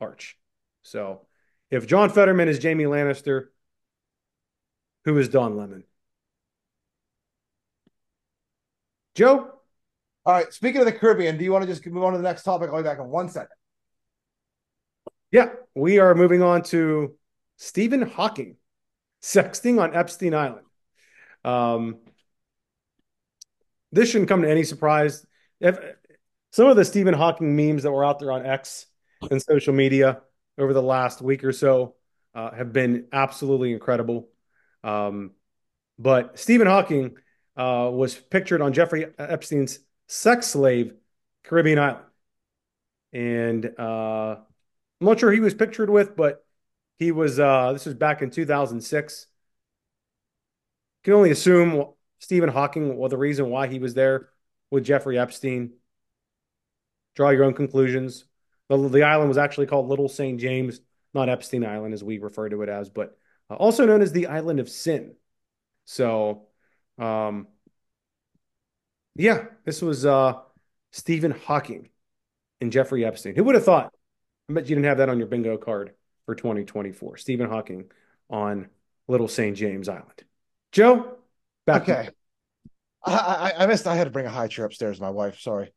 [0.00, 0.38] arch.
[0.82, 1.22] So
[1.70, 3.48] if John Fetterman is Jaime Lannister,
[5.04, 5.84] who is Don Lemon?
[9.14, 9.50] Joe?
[10.26, 10.52] All right.
[10.52, 12.70] Speaking of the Caribbean, do you want to just move on to the next topic?
[12.70, 13.56] I'll be back in one second.
[15.34, 17.16] Yeah, we are moving on to
[17.56, 18.54] Stephen Hawking
[19.20, 20.64] sexting on Epstein Island.
[21.44, 21.96] Um,
[23.90, 25.26] this shouldn't come to any surprise.
[25.58, 25.76] If,
[26.52, 28.86] some of the Stephen Hawking memes that were out there on X
[29.28, 30.20] and social media
[30.56, 31.96] over the last week or so
[32.36, 34.28] uh, have been absolutely incredible.
[34.84, 35.32] Um,
[35.98, 37.16] but Stephen Hawking
[37.56, 40.94] uh, was pictured on Jeffrey Epstein's sex slave
[41.42, 42.04] Caribbean island.
[43.12, 44.36] And uh,
[45.04, 46.42] I'm not sure he was pictured with, but
[46.98, 49.26] he was, uh, this was back in 2006.
[51.02, 51.88] Can only assume
[52.20, 54.30] Stephen Hawking, well, the reason why he was there
[54.70, 55.74] with Jeffrey Epstein.
[57.16, 58.24] Draw your own conclusions.
[58.70, 60.40] The, the island was actually called Little St.
[60.40, 60.80] James,
[61.12, 63.14] not Epstein Island as we refer to it as, but
[63.50, 65.16] uh, also known as the Island of Sin.
[65.84, 66.46] So,
[66.96, 67.46] um,
[69.16, 70.40] yeah, this was uh,
[70.92, 71.90] Stephen Hawking
[72.62, 73.34] and Jeffrey Epstein.
[73.36, 73.93] Who would have thought?
[74.48, 75.92] I bet you didn't have that on your bingo card
[76.26, 77.16] for 2024.
[77.16, 77.90] Stephen Hawking
[78.28, 78.68] on
[79.08, 79.56] Little St.
[79.56, 80.24] James Island.
[80.72, 81.16] Joe,
[81.66, 81.82] back.
[81.82, 82.08] Okay.
[83.04, 83.86] I, I, I missed.
[83.86, 85.00] I had to bring a high chair upstairs.
[85.00, 85.40] My wife.
[85.40, 85.72] Sorry.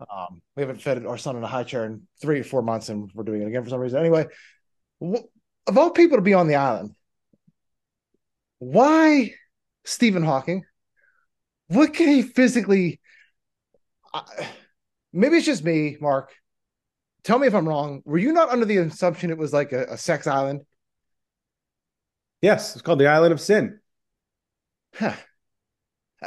[0.00, 2.88] Um, we haven't fed our son in a high chair in three or four months,
[2.88, 3.98] and we're doing it again for some reason.
[3.98, 4.26] Anyway,
[5.00, 6.94] of all people to be on the island,
[8.58, 9.32] why
[9.84, 10.64] Stephen Hawking?
[11.68, 13.00] What can he physically?
[15.12, 16.32] maybe it's just me, Mark.
[17.24, 18.02] Tell me if I'm wrong.
[18.04, 20.62] Were you not under the assumption it was like a, a sex island?
[22.40, 23.78] Yes, it's called the Island of Sin.
[24.94, 25.14] Huh.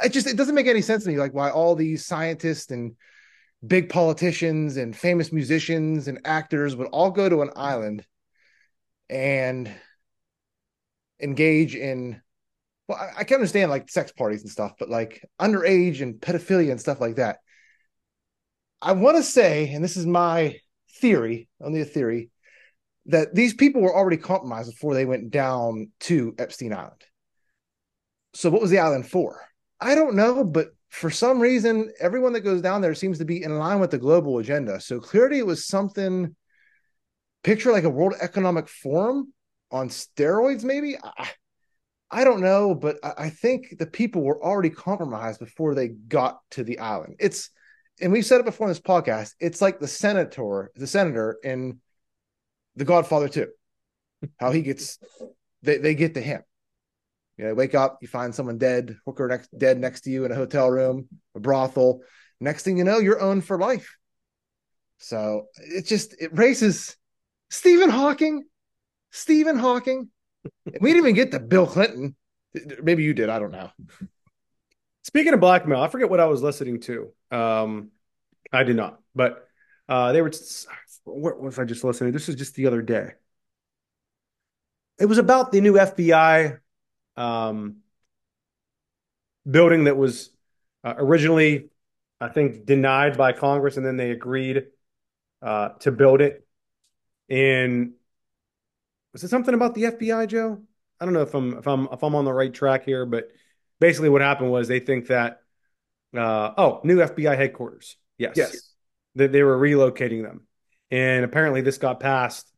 [0.02, 1.18] It just it doesn't make any sense to me.
[1.18, 2.96] Like why all these scientists and
[3.66, 8.06] big politicians and famous musicians and actors would all go to an island
[9.08, 9.72] and
[11.20, 12.20] engage in
[12.88, 16.70] well I, I, can understand like sex parties and stuff but like underage and pedophilia
[16.70, 17.38] and stuff like that
[18.82, 20.56] i want to say and this is my
[21.00, 22.30] theory only a theory
[23.06, 27.04] that these people were already compromised before they went down to epstein island
[28.34, 29.40] so what was the island for
[29.80, 33.42] i don't know but for some reason, everyone that goes down there seems to be
[33.42, 34.80] in line with the global agenda.
[34.80, 36.34] So clearly, it was something.
[37.42, 39.32] Picture like a World Economic Forum
[39.70, 40.96] on steroids, maybe.
[41.02, 41.28] I,
[42.10, 46.38] I don't know, but I, I think the people were already compromised before they got
[46.52, 47.16] to the island.
[47.20, 47.50] It's,
[48.00, 49.34] and we've said it before in this podcast.
[49.40, 51.80] It's like the senator, the senator in
[52.76, 53.48] The Godfather 2,
[54.38, 54.98] how he gets,
[55.62, 56.42] they, they get to him
[57.36, 60.32] you know, wake up, you find someone dead, hooker next dead next to you in
[60.32, 62.00] a hotel room, a brothel.
[62.40, 63.96] Next thing you know, you're owned for life.
[64.98, 66.96] So it just it raises
[67.50, 68.44] Stephen Hawking.
[69.10, 70.10] Stephen Hawking.
[70.80, 72.16] we didn't even get to Bill Clinton.
[72.82, 73.28] Maybe you did.
[73.28, 73.70] I don't know.
[75.06, 77.12] Speaking of blackmail, I forget what I was listening to.
[77.30, 77.92] Um,
[78.52, 79.46] I did not, but
[79.88, 80.32] uh, they were.
[81.04, 82.10] What was I just listening?
[82.12, 83.10] This was just the other day.
[84.98, 86.58] It was about the new FBI
[87.16, 87.76] um,
[89.48, 90.30] building that was
[90.82, 91.68] uh, originally,
[92.20, 94.64] I think, denied by Congress, and then they agreed
[95.40, 96.44] uh, to build it.
[97.30, 97.92] And
[99.12, 100.62] was it something about the FBI, Joe?
[100.98, 103.28] I don't know if I'm if I'm if I'm on the right track here, but
[103.80, 105.40] basically what happened was they think that
[106.16, 107.96] uh, oh, new FBI headquarters.
[108.18, 108.34] Yes.
[108.36, 108.72] Yes.
[109.16, 110.46] That they were relocating them.
[110.90, 112.50] And apparently this got passed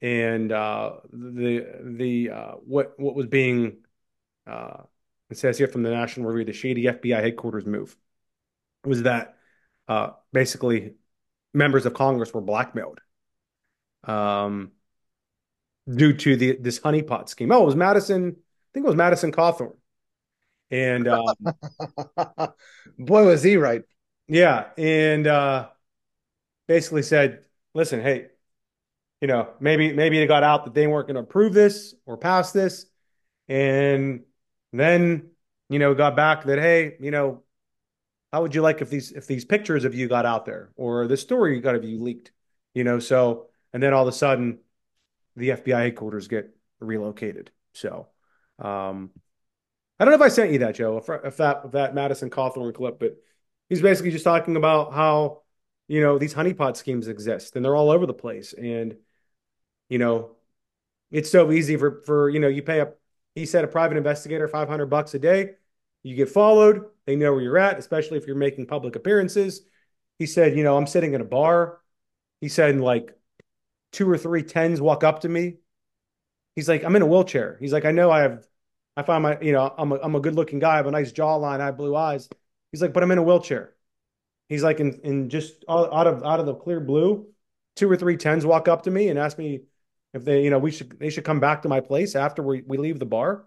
[0.00, 3.78] and uh, the the uh, what what was being
[4.46, 4.82] uh,
[5.30, 7.96] it says here from the National Review, the shady FBI headquarters move
[8.84, 9.36] was that
[9.88, 10.94] uh, basically
[11.52, 13.00] members of Congress were blackmailed
[14.04, 14.70] um,
[15.92, 17.50] due to the this honeypot scheme.
[17.50, 18.28] Oh, it was Madison.
[18.28, 19.74] I think it was Madison Cawthorn.
[20.70, 21.34] And um,
[22.98, 23.82] boy, was he right.
[24.26, 25.68] Yeah, and uh,
[26.66, 27.44] basically said,
[27.74, 28.28] "Listen, hey,
[29.20, 32.16] you know, maybe maybe it got out that they weren't going to approve this or
[32.16, 32.86] pass this,
[33.48, 34.24] and
[34.72, 35.30] then
[35.68, 37.42] you know got back that hey, you know,
[38.32, 41.06] how would you like if these if these pictures of you got out there or
[41.06, 42.32] the story got of you leaked,
[42.74, 42.98] you know?
[42.98, 44.60] So and then all of a sudden,
[45.36, 47.50] the FBI headquarters get relocated.
[47.72, 48.08] So."
[48.60, 49.12] Um,
[49.98, 52.30] I don't know if I sent you that, Joe, if, if that if that Madison
[52.30, 53.16] Cawthorn clip, but
[53.68, 55.42] he's basically just talking about how
[55.88, 58.96] you know these honeypot schemes exist and they're all over the place, and
[59.88, 60.36] you know
[61.10, 62.92] it's so easy for for you know you pay a
[63.34, 65.52] he said a private investigator five hundred bucks a day,
[66.02, 69.62] you get followed, they know where you're at, especially if you're making public appearances.
[70.18, 71.80] He said, you know, I'm sitting in a bar.
[72.40, 73.16] He said, like
[73.92, 75.56] two or three tens walk up to me.
[76.56, 77.56] He's like, I'm in a wheelchair.
[77.60, 78.46] He's like, I know I have
[78.98, 80.72] I find my, you know, I'm a, I'm a good looking guy.
[80.72, 81.60] I have a nice jawline.
[81.60, 82.28] I have blue eyes.
[82.72, 83.76] He's like, but I'm in a wheelchair.
[84.48, 87.28] He's like, in, in just out of, out of the clear blue,
[87.76, 89.60] two or three tens walk up to me and ask me
[90.14, 92.64] if they, you know, we should, they should come back to my place after we,
[92.66, 93.44] we leave the bar.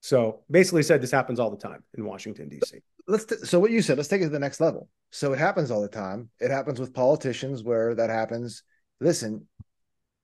[0.00, 2.78] So basically said this happens all the time in Washington, D.C.
[3.06, 4.88] Let's t- so what you said, let's take it to the next level.
[5.10, 6.30] So it happens all the time.
[6.40, 8.62] It happens with politicians where that happens.
[9.00, 9.46] Listen,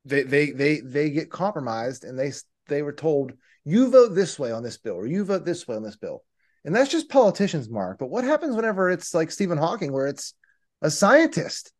[0.06, 2.32] they they they they get compromised and they
[2.68, 3.32] they were told,
[3.64, 6.22] you vote this way on this bill, or you vote this way on this bill.
[6.64, 7.98] And that's just politicians, Mark.
[7.98, 10.34] But what happens whenever it's like Stephen Hawking, where it's
[10.82, 11.72] a scientist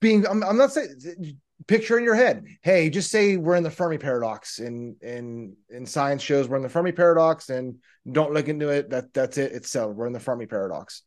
[0.00, 3.70] being, I'm, I'm not saying, picture in your head, hey, just say we're in the
[3.70, 4.58] Fermi paradox.
[4.58, 7.76] and, in in science shows we're in the Fermi paradox, and
[8.10, 8.90] don't look into it.
[8.90, 9.52] That that's it.
[9.52, 9.96] It's settled.
[9.96, 11.02] We're in the Fermi paradox.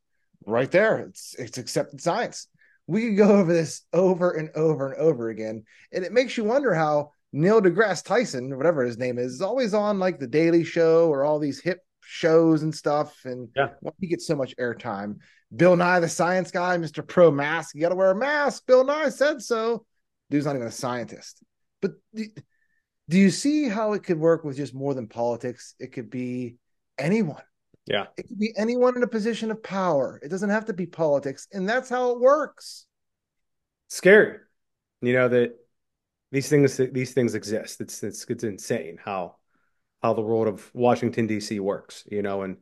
[0.46, 1.00] Right there.
[1.00, 2.48] It's it's accepted science.
[2.88, 6.44] We could go over this over and over and over again, and it makes you
[6.44, 10.26] wonder how Neil deGrasse Tyson, or whatever his name is, is always on like the
[10.26, 13.16] Daily Show or all these hip shows and stuff.
[13.26, 13.70] And yeah.
[14.00, 15.18] he gets so much airtime.
[15.56, 17.08] Bill Nye, the science guy, Mr.
[17.08, 18.66] Pro Mask, you got to wear a mask.
[18.66, 19.86] Bill Nye said so.
[20.32, 21.44] Dude's not even a scientist.
[21.80, 22.26] But do,
[23.08, 25.76] do you see how it could work with just more than politics?
[25.80, 26.58] It could be
[26.98, 27.44] anyone.
[27.86, 28.08] Yeah.
[28.18, 30.20] It could be anyone in a position of power.
[30.24, 31.48] It doesn't have to be politics.
[31.54, 32.88] And that's how it works.
[33.90, 34.40] Scary.
[35.02, 35.56] You know, that
[36.32, 37.82] these things these things exist.
[37.82, 39.38] It's it's it's insane how
[40.02, 41.60] how the world of Washington D.C.
[41.60, 42.04] works.
[42.12, 42.58] You know, and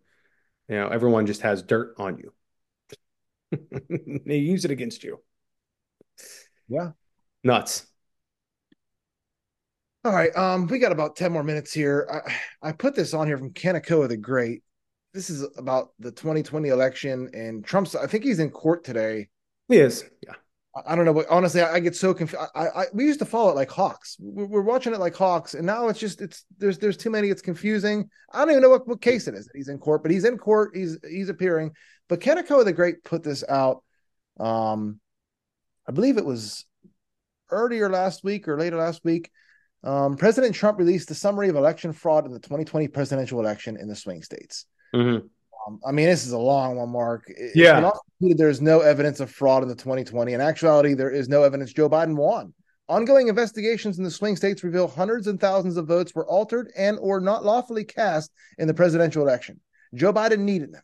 [0.67, 2.33] you know everyone just has dirt on you.
[4.25, 5.19] they use it against you.
[6.67, 6.91] Yeah,
[7.43, 7.87] nuts.
[10.03, 12.07] All right, um, we got about ten more minutes here.
[12.61, 14.61] I I put this on here from Kanekoa the Great.
[15.13, 17.95] This is about the 2020 election and Trump's.
[17.95, 19.29] I think he's in court today.
[19.69, 20.03] He is.
[20.21, 20.33] Yeah.
[20.85, 22.43] I don't know, but honestly, I, I get so confused.
[22.53, 24.17] I, I, we used to follow it like hawks.
[24.19, 27.29] We're, we're, watching it like hawks, and now it's just it's there's there's too many.
[27.29, 28.09] It's confusing.
[28.33, 29.49] I don't even know what, what case it is.
[29.55, 30.75] He's in court, but he's in court.
[30.75, 31.71] He's he's appearing.
[32.09, 33.83] But Kanekoa the Great put this out.
[34.37, 34.99] Um,
[35.87, 36.65] I believe it was
[37.49, 39.31] earlier last week or later last week.
[39.83, 43.87] Um, President Trump released the summary of election fraud in the 2020 presidential election in
[43.87, 44.65] the swing states.
[44.93, 45.27] Mm-hmm.
[45.67, 47.31] Um, I mean, this is a long one, Mark.
[47.53, 47.91] Yeah.
[48.19, 50.33] There's no evidence of fraud in the 2020.
[50.33, 52.53] In actuality, there is no evidence Joe Biden won.
[52.87, 56.99] Ongoing investigations in the swing states reveal hundreds and thousands of votes were altered and
[57.01, 59.59] or not lawfully cast in the presidential election.
[59.95, 60.83] Joe Biden needed them.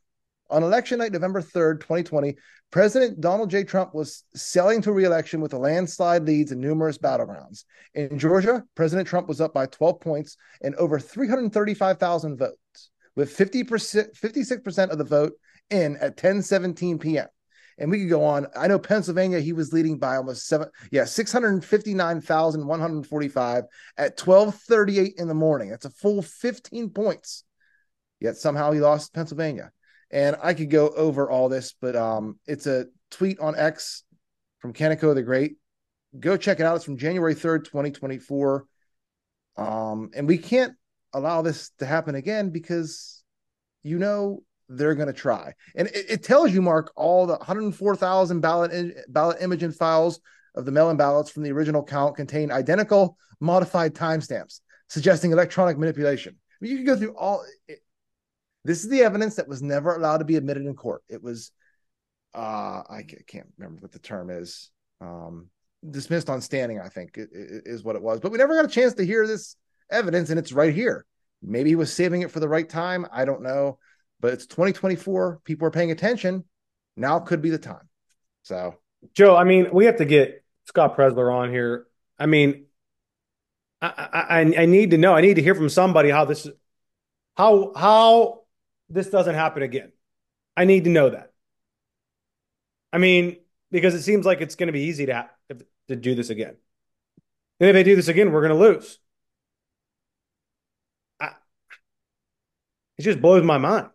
[0.50, 2.36] On election night, November 3rd, 2020,
[2.72, 3.64] President Donald J.
[3.64, 7.66] Trump was sailing to reelection with a landslide leads in numerous battlegrounds.
[7.94, 14.18] In Georgia, President Trump was up by 12 points and over 335,000 votes with 50%,
[14.18, 15.34] 56% of the vote
[15.70, 17.28] in at 10 17 p.m.
[17.78, 18.48] And we could go on.
[18.56, 23.64] I know Pennsylvania, he was leading by almost seven, yeah, 659,145
[23.98, 25.70] at 1238 in the morning.
[25.70, 27.44] That's a full 15 points.
[28.20, 29.72] yet somehow he lost Pennsylvania.
[30.12, 34.04] And I could go over all this, but um, it's a tweet on X
[34.60, 35.56] from Kanekoa the Great.
[36.20, 36.76] Go check it out.
[36.76, 38.66] It's from January 3rd, 2024.
[39.58, 40.74] Um, and we can't
[41.14, 43.24] allow this to happen again because
[43.84, 45.54] you know they're going to try.
[45.76, 50.20] And it, it, tells you, Mark, all the 104,000 ballot ballot imaging files
[50.56, 56.36] of the mail-in ballots from the original count contain identical modified timestamps, suggesting electronic manipulation.
[56.38, 57.44] I mean, you can go through all.
[57.68, 57.80] It,
[58.64, 61.04] this is the evidence that was never allowed to be admitted in court.
[61.10, 61.52] It was,
[62.36, 64.70] uh, I can't remember what the term is.
[65.02, 65.50] Um,
[65.90, 68.20] dismissed on standing, I think is what it was.
[68.20, 69.56] But we never got a chance to hear this
[69.92, 71.06] evidence, and it's right here.
[71.42, 73.06] Maybe he was saving it for the right time.
[73.12, 73.80] I don't know
[74.22, 75.42] but it's 2024.
[75.44, 76.46] People are paying attention.
[76.96, 77.90] Now could be the time.
[78.44, 78.76] So,
[79.14, 81.88] Joe, I mean, we have to get Scott Presler on here.
[82.18, 82.66] I mean,
[83.82, 85.16] I, I, I need to know.
[85.16, 86.48] I need to hear from somebody how this,
[87.36, 88.42] how how
[88.90, 89.92] this doesn't happen again.
[90.56, 91.32] I need to know that.
[92.94, 93.38] I mean,
[93.72, 95.30] because it seems like it's going to be easy to
[95.88, 96.56] to do this again.
[97.60, 99.00] And if they do this again, we're going to lose.
[103.02, 103.90] It just blows my mind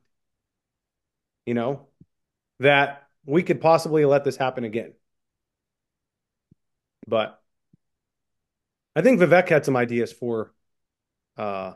[1.47, 1.87] you know,
[2.59, 4.93] that we could possibly let this happen again.
[7.07, 7.41] But
[8.97, 10.53] I think Vivek had some ideas for
[11.37, 11.75] uh,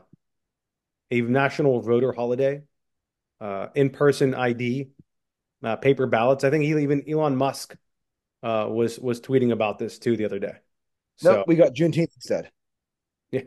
[1.09, 2.63] a national voter holiday,
[3.39, 4.89] uh, in-person ID,
[5.63, 6.43] uh, paper ballots.
[6.43, 7.75] I think he, even Elon Musk
[8.43, 10.55] uh, was was tweeting about this too the other day.
[11.17, 12.51] So nope, we got Juneteenth instead.
[13.31, 13.41] Yeah,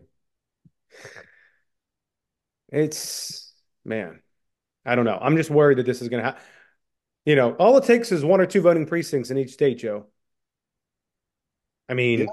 [2.71, 3.44] it's
[3.85, 4.21] man.
[4.85, 5.19] I don't know.
[5.21, 6.43] I'm just worried that this is going to happen.
[7.25, 10.07] You know, all it takes is one or two voting precincts in each state, Joe.
[11.89, 12.27] I mean, yeah.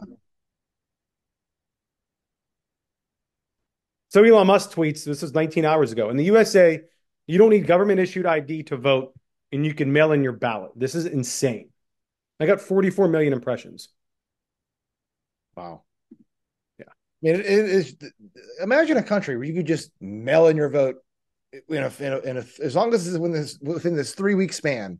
[4.10, 6.10] so Elon Musk tweets this was 19 hours ago.
[6.10, 6.82] In the USA,
[7.28, 9.14] you don't need government issued ID to vote,
[9.52, 10.72] and you can mail in your ballot.
[10.76, 11.70] This is insane.
[12.39, 13.89] I got 44 million impressions.
[15.56, 15.84] Wow.
[16.80, 16.86] Yeah.
[16.89, 17.95] I mean, it is.
[18.62, 20.97] Imagine a country where you could just mail in your vote
[21.70, 24.36] in a, in a, in a as long as it's within this, within this three
[24.36, 24.99] week span,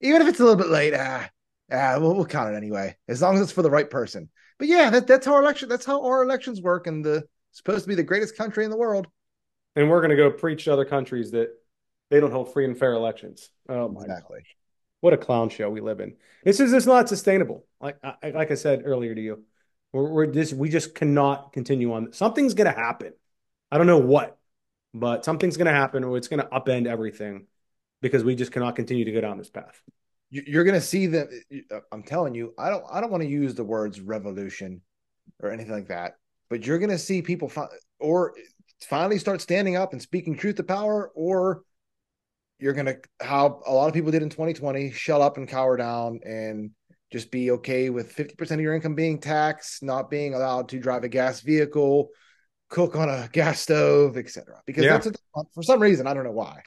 [0.00, 1.28] even if it's a little bit late, ah,
[1.70, 4.28] ah, we'll, we'll count it anyway, as long as it's for the right person.
[4.58, 7.84] But yeah, that, that's how our election, that's how our elections work, and the supposed
[7.84, 9.06] to be the greatest country in the world.
[9.76, 11.48] And we're going to go preach to other countries that
[12.10, 13.50] they don't hold free and fair elections.
[13.68, 14.40] Oh my exactly.
[14.40, 14.56] Gosh.
[15.00, 16.14] What a clown show we live in.
[16.44, 17.66] This is just not sustainable.
[17.80, 19.44] Like I, like I said earlier to you,
[19.92, 22.12] we're, we're just we just cannot continue on.
[22.12, 23.12] Something's going to happen.
[23.70, 24.38] I don't know what,
[24.94, 27.46] but something's going to happen or it's going to upend everything
[28.00, 29.80] because we just cannot continue to go down this path.
[30.30, 31.28] You're going to see that.
[31.70, 32.84] Uh, I'm telling you, I don't.
[32.90, 34.80] I don't want to use the words revolution
[35.42, 36.14] or anything like that,
[36.48, 37.68] but you're going to see people fi-
[38.00, 38.32] or
[38.80, 41.64] finally start standing up and speaking truth to power, or
[42.58, 45.76] you're going to how a lot of people did in 2020, shut up and cower
[45.76, 46.70] down and
[47.12, 51.04] just be okay with 50% of your income being taxed, not being allowed to drive
[51.04, 52.08] a gas vehicle,
[52.72, 54.62] cook on a gas stove, etc.
[54.66, 54.98] Because yeah.
[55.54, 56.62] for some reason I don't know why.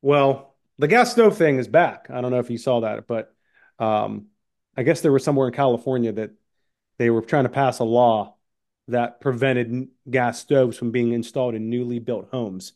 [0.00, 2.06] Well, the gas stove thing is back.
[2.08, 3.34] I don't know if you saw that, but
[3.78, 4.26] um,
[4.76, 6.30] I guess there was somewhere in California that
[6.98, 8.36] they were trying to pass a law
[8.88, 12.74] that prevented gas stoves from being installed in newly built homes,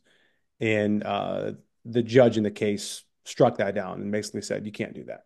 [0.60, 1.52] and uh,
[1.84, 5.24] the judge in the case struck that down and basically said you can't do that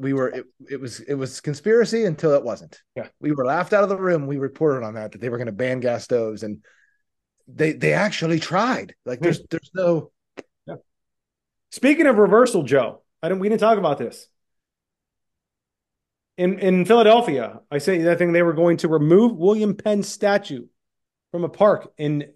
[0.00, 2.80] we were it, it was it was conspiracy until it wasn't.
[2.96, 3.08] Yeah.
[3.20, 4.26] We were laughed out of the room.
[4.26, 6.64] We reported on that that they were going to ban gas stoves and
[7.46, 8.94] they they actually tried.
[9.04, 10.10] Like there's there's no
[10.66, 10.76] yeah.
[11.70, 14.26] Speaking of reversal, Joe, I didn't we didn't talk about this.
[16.38, 20.66] In in Philadelphia, I say that think they were going to remove William Penn's statue
[21.32, 22.32] from a park in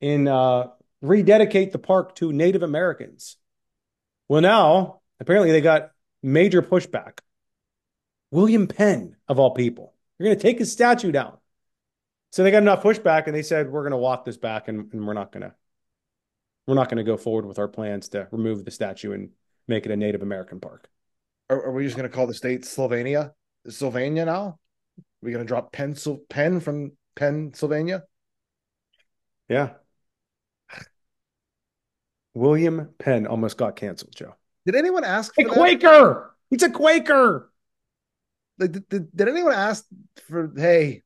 [0.00, 0.68] in uh
[1.02, 3.36] rededicate the park to Native Americans.
[4.28, 5.90] Well, now apparently they got
[6.22, 7.18] major pushback.
[8.30, 11.36] William Penn, of all people, you're going to take his statue down.
[12.30, 14.92] So they got enough pushback, and they said we're going to walk this back, and,
[14.92, 15.54] and we're not going to
[16.66, 19.30] we're not going to go forward with our plans to remove the statue and
[19.68, 20.88] make it a Native American park.
[21.50, 23.32] Are, are we just going to call the state Slovenia?
[23.68, 24.44] Sylvania now?
[24.44, 28.04] Are we going to drop pencil pen from Pennsylvania?
[29.48, 29.70] Yeah.
[32.34, 34.36] William Penn almost got canceled, Joe.
[34.66, 36.34] Did anyone ask for a Quaker?
[36.50, 37.50] He's a Quaker.
[38.58, 39.84] Like, did, did, did, anyone ask
[40.28, 41.02] for hey,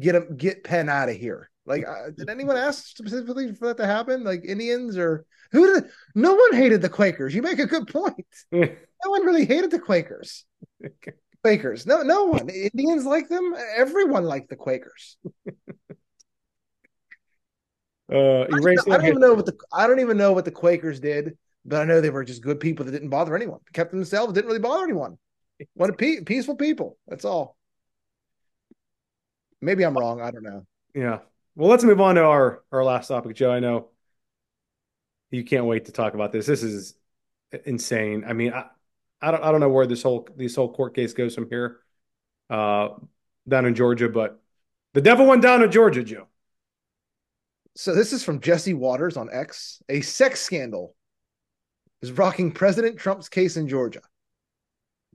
[0.00, 1.50] get him get Penn out of here?
[1.66, 4.24] Like, uh, did anyone ask specifically for that to happen?
[4.24, 5.90] Like Indians or who did?
[6.14, 7.34] No one hated the Quakers.
[7.34, 8.26] You make a good point.
[8.52, 8.68] no
[9.06, 10.44] one really hated the Quakers.
[11.42, 11.86] Quakers.
[11.86, 12.48] No, no one.
[12.48, 13.54] Indians like them.
[13.76, 15.16] Everyone liked the Quakers.
[18.12, 20.98] Uh, erase I don't even know what the I don't even know what the Quakers
[20.98, 23.60] did, but I know they were just good people that didn't bother anyone.
[23.72, 25.18] Kept themselves, didn't really bother anyone.
[25.74, 26.96] What a pe- peaceful people.
[27.06, 27.56] That's all.
[29.60, 30.20] Maybe I'm wrong.
[30.20, 30.66] I don't know.
[30.94, 31.18] Yeah.
[31.54, 33.50] Well, let's move on to our our last topic, Joe.
[33.50, 33.90] I know
[35.30, 36.46] you can't wait to talk about this.
[36.46, 36.94] This is
[37.66, 38.24] insane.
[38.26, 38.66] I mean, I,
[39.20, 41.80] I don't I don't know where this whole this whole court case goes from here,
[42.48, 42.90] uh,
[43.46, 44.40] down in Georgia, but
[44.94, 46.26] the devil went down to Georgia, Joe.
[47.76, 49.82] So this is from Jesse Watters on X.
[49.88, 50.94] A sex scandal
[52.02, 54.00] is rocking President Trump's case in Georgia.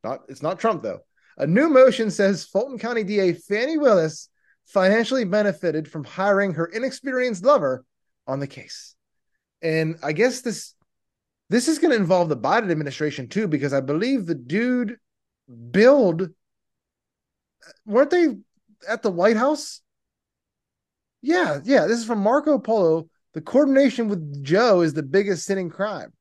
[0.04, 1.00] Not it's not Trump though.
[1.38, 4.30] A new motion says Fulton County DA Fani Willis
[4.66, 7.86] financially benefited from hiring her inexperienced lover
[8.28, 8.96] on the case.
[9.62, 10.74] And I guess this
[11.50, 14.98] this is going to involve the Biden administration too, because I believe the dude
[15.72, 16.30] billed
[17.86, 18.36] weren't they
[18.88, 19.82] at the White House?
[21.22, 21.88] Yeah, yeah.
[21.88, 23.10] This is from Marco Polo.
[23.34, 26.14] The coordination with Joe is the biggest sinning crime.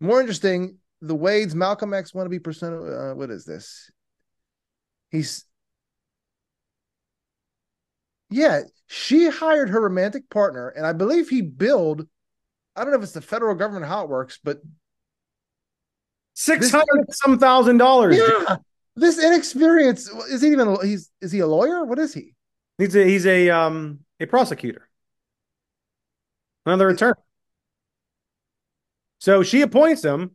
[0.00, 2.74] More interesting, the Wade's Malcolm X want to be percent.
[2.74, 3.90] Uh, what is this?
[5.10, 5.44] He's
[8.30, 8.62] yeah.
[8.86, 12.06] She hired her romantic partner, and I believe he billed.
[12.74, 14.60] I don't know if it's the federal government how it works, but
[16.34, 18.16] six hundred some thousand dollars.
[18.16, 18.56] Yeah,
[18.96, 20.76] this inexperience is he even?
[20.82, 21.84] He's is he a lawyer?
[21.84, 22.34] What is he?
[22.78, 24.88] He's a he's a um a prosecutor,
[26.64, 27.14] another attorney.
[29.18, 30.32] So she appoints him,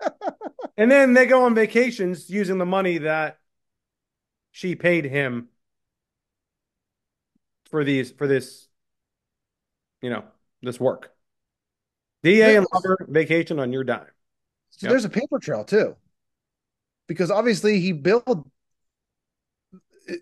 [0.76, 3.38] and then they go on vacations using the money that
[4.52, 5.48] she paid him
[7.70, 8.68] for these for this,
[10.02, 10.24] you know,
[10.62, 11.12] this work.
[12.22, 14.06] DA and lover vacation on your dime.
[14.70, 14.90] So yep.
[14.90, 15.96] there's a paper trail too,
[17.06, 18.50] because obviously he billed.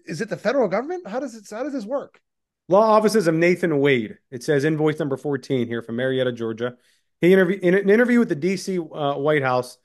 [0.06, 1.06] Is it the federal government?
[1.06, 1.46] How does it?
[1.50, 2.20] How does this work?
[2.68, 4.18] Law offices of Nathan Wade.
[4.30, 6.76] It says invoice number 14 here from Marietta, Georgia.
[7.24, 8.78] He interviewed in an interview with the D.C.
[8.78, 9.78] Uh, White House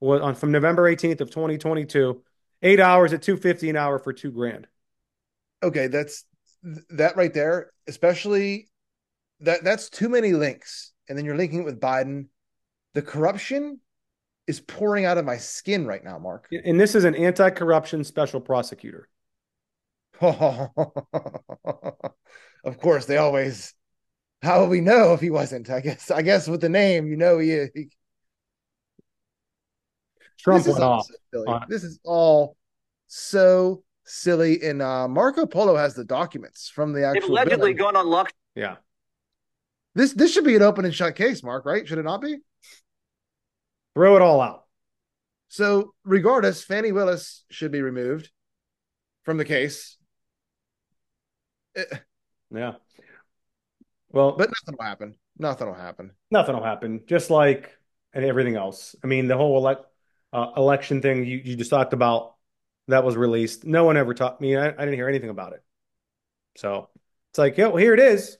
[0.00, 2.22] was on from November 18th of 2022.
[2.62, 4.66] Eight hours at 250 an hour for two grand.
[5.62, 6.24] Okay, that's
[6.90, 7.70] that right there.
[7.86, 8.68] Especially
[9.40, 12.28] that that's too many links, and then you're linking it with Biden.
[12.94, 13.80] The corruption
[14.46, 16.48] is pouring out of my skin right now, Mark.
[16.50, 19.08] And this is an anti-corruption special prosecutor.
[20.20, 20.70] of
[22.80, 23.74] course, they always
[24.42, 25.70] how will we know if he wasn't?
[25.70, 26.10] I guess.
[26.10, 27.66] I guess with the name, you know, he.
[27.74, 27.88] he...
[30.38, 31.08] Trump this went off.
[31.32, 32.56] So this is all
[33.06, 34.62] so silly.
[34.62, 37.20] And uh, Marco Polo has the documents from the actual.
[37.22, 37.86] They've allegedly bill.
[37.86, 38.32] gone on luck.
[38.54, 38.76] Yeah.
[39.94, 41.64] This this should be an open and shut case, Mark.
[41.64, 41.88] Right?
[41.88, 42.38] Should it not be?
[43.94, 44.64] Throw it all out.
[45.48, 48.30] So, regardless, Fani Willis should be removed
[49.24, 49.96] from the case.
[52.54, 52.74] Yeah.
[54.16, 55.14] Well, but nothing will happen.
[55.38, 56.12] Nothing will happen.
[56.30, 57.02] Nothing will happen.
[57.06, 57.76] Just like
[58.14, 58.96] and everything else.
[59.04, 59.84] I mean, the whole elect
[60.32, 62.34] uh, election thing you, you just talked about
[62.88, 63.66] that was released.
[63.66, 64.56] No one ever taught me.
[64.56, 65.62] I, I, didn't hear anything about it.
[66.56, 66.88] So
[67.30, 68.38] it's like, yeah, well, here it is.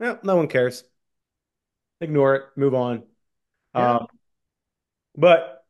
[0.00, 0.84] Yeah, no one cares.
[2.00, 2.42] Ignore it.
[2.56, 3.02] Move on.
[3.74, 3.96] Yeah.
[3.96, 4.06] Um,
[5.18, 5.66] but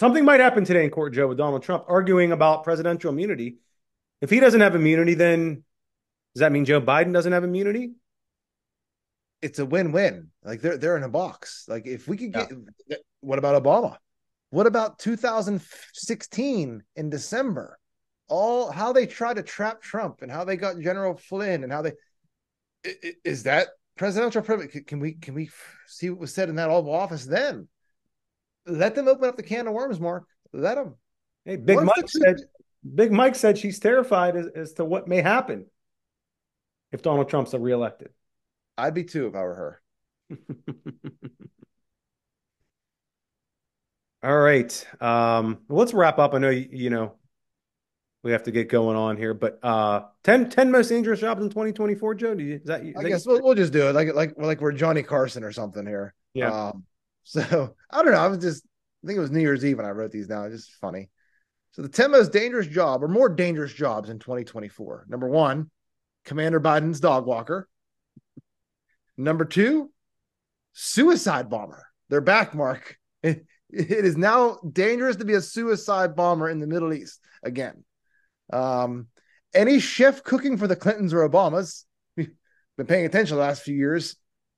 [0.00, 3.58] something might happen today in court, Joe, with Donald Trump arguing about presidential immunity.
[4.20, 5.62] If he doesn't have immunity, then
[6.34, 7.92] does that mean Joe Biden doesn't have immunity?
[9.42, 10.30] It's a win-win.
[10.44, 11.66] Like they're they're in a box.
[11.68, 12.50] Like if we could get
[12.86, 12.96] yeah.
[13.20, 13.96] what about Obama?
[14.50, 17.78] What about 2016 in December?
[18.28, 21.82] All how they tried to trap Trump and how they got General Flynn and how
[21.82, 21.92] they
[23.24, 24.86] is that presidential privilege?
[24.86, 25.50] Can we can we
[25.86, 27.68] see what was said in that Oval Office then?
[28.64, 30.24] Let them open up the can of worms, Mark.
[30.52, 30.94] Let them.
[31.44, 32.36] Hey, Big Mike said.
[32.94, 35.66] Big Mike said she's terrified as, as to what may happen
[36.92, 38.10] if Donald Trump's reelected.
[38.78, 39.82] I'd be too if I were her.
[44.22, 44.86] All right.
[45.00, 46.32] Um, let's wrap up.
[46.34, 47.14] I know you, you, know
[48.22, 51.48] we have to get going on here, but uh 10, 10 most dangerous jobs in
[51.48, 52.32] 2024, Joe.
[52.32, 54.60] You is that is I that guess we'll, we'll, just do it like like like
[54.60, 56.14] we're Johnny Carson or something here.
[56.34, 56.68] Yeah.
[56.68, 56.84] Um,
[57.24, 58.18] so I don't know.
[58.18, 58.64] I was just
[59.02, 60.46] I think it was New Year's Eve when I wrote these down.
[60.52, 61.10] It's just funny.
[61.72, 65.06] So the 10 most dangerous job or more dangerous jobs in 2024.
[65.08, 65.70] Number one,
[66.24, 67.68] Commander Biden's dog walker.
[69.16, 69.90] Number two,
[70.72, 71.86] suicide bomber.
[72.08, 72.96] They're back, Mark.
[73.22, 77.84] It, it is now dangerous to be a suicide bomber in the Middle East again.
[78.52, 79.08] Um,
[79.54, 81.84] any chef cooking for the Clintons or Obamas,
[82.16, 84.16] been paying attention the last few years,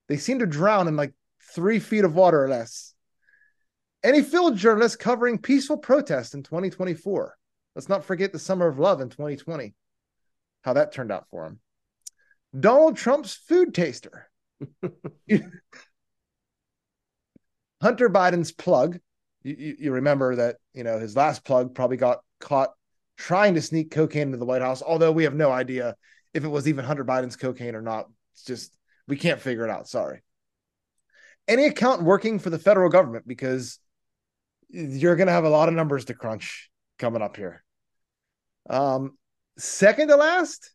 [0.09, 1.12] they seem to drown in like
[1.55, 2.95] three feet of water or less.
[4.03, 7.37] Any field journalist covering peaceful protests in 2024.
[7.75, 9.75] Let's not forget the summer of love in 2020
[10.65, 11.61] how that turned out for him.
[12.59, 14.29] Donald Trump's food taster.
[17.83, 18.99] Hunter Biden's plug.
[19.43, 22.71] You, you, you, remember that you know his last plug probably got caught
[23.19, 25.97] trying to sneak cocaine into the White House, although we have no idea
[26.33, 28.07] if it was even Hunter Biden's cocaine or not.
[28.33, 28.75] It's just
[29.07, 29.87] we can't figure it out.
[29.87, 30.23] Sorry.
[31.47, 33.79] Any account working for the federal government because
[34.71, 37.62] you're going to have a lot of numbers to crunch coming up here.
[38.71, 39.19] Um,
[39.59, 40.75] second to last,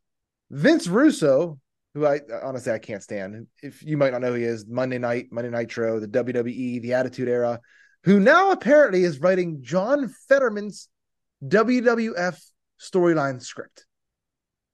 [0.50, 1.60] Vince Russo,
[1.94, 3.48] who I honestly I can't stand.
[3.62, 7.28] If you might not know, he is Monday Night, Monday Nitro, the WWE, the Attitude
[7.28, 7.60] Era,
[8.04, 10.88] who now apparently is writing John Fetterman's
[11.44, 12.40] WWF
[12.80, 13.86] storyline script.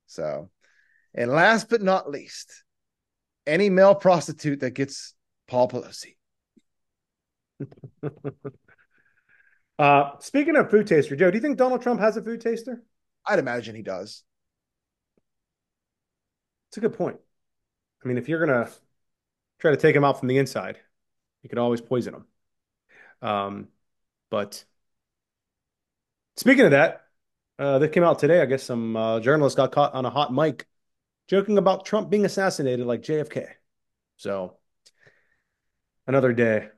[0.07, 0.49] So,
[1.13, 2.63] and last but not least,
[3.47, 5.13] any male prostitute that gets
[5.47, 6.15] Paul Pelosi.
[9.79, 12.83] uh, speaking of food taster, Joe, do you think Donald Trump has a food taster?
[13.27, 14.23] I'd imagine he does.
[16.69, 17.19] It's a good point.
[18.03, 18.69] I mean, if you're gonna
[19.59, 20.79] try to take him out from the inside,
[21.43, 22.27] you could always poison him.
[23.21, 23.67] Um,
[24.29, 24.65] but
[26.37, 27.07] speaking of that,
[27.57, 28.41] uh, that came out today.
[28.41, 30.67] I guess some uh, journalists got caught on a hot mic
[31.27, 33.47] joking about Trump being assassinated like JFK.
[34.17, 34.57] So
[36.07, 36.69] another day.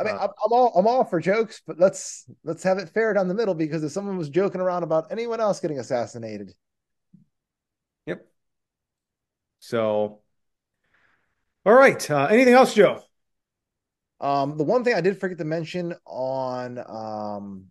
[0.00, 3.12] I mean, uh, I'm all I'm all for jokes, but let's let's have it fair
[3.12, 6.54] down the middle because if someone was joking around about anyone else getting assassinated,
[8.06, 8.26] yep.
[9.58, 10.20] So,
[11.66, 12.10] all right.
[12.10, 13.02] Uh, anything else, Joe?
[14.20, 17.66] Um, the one thing I did forget to mention on um,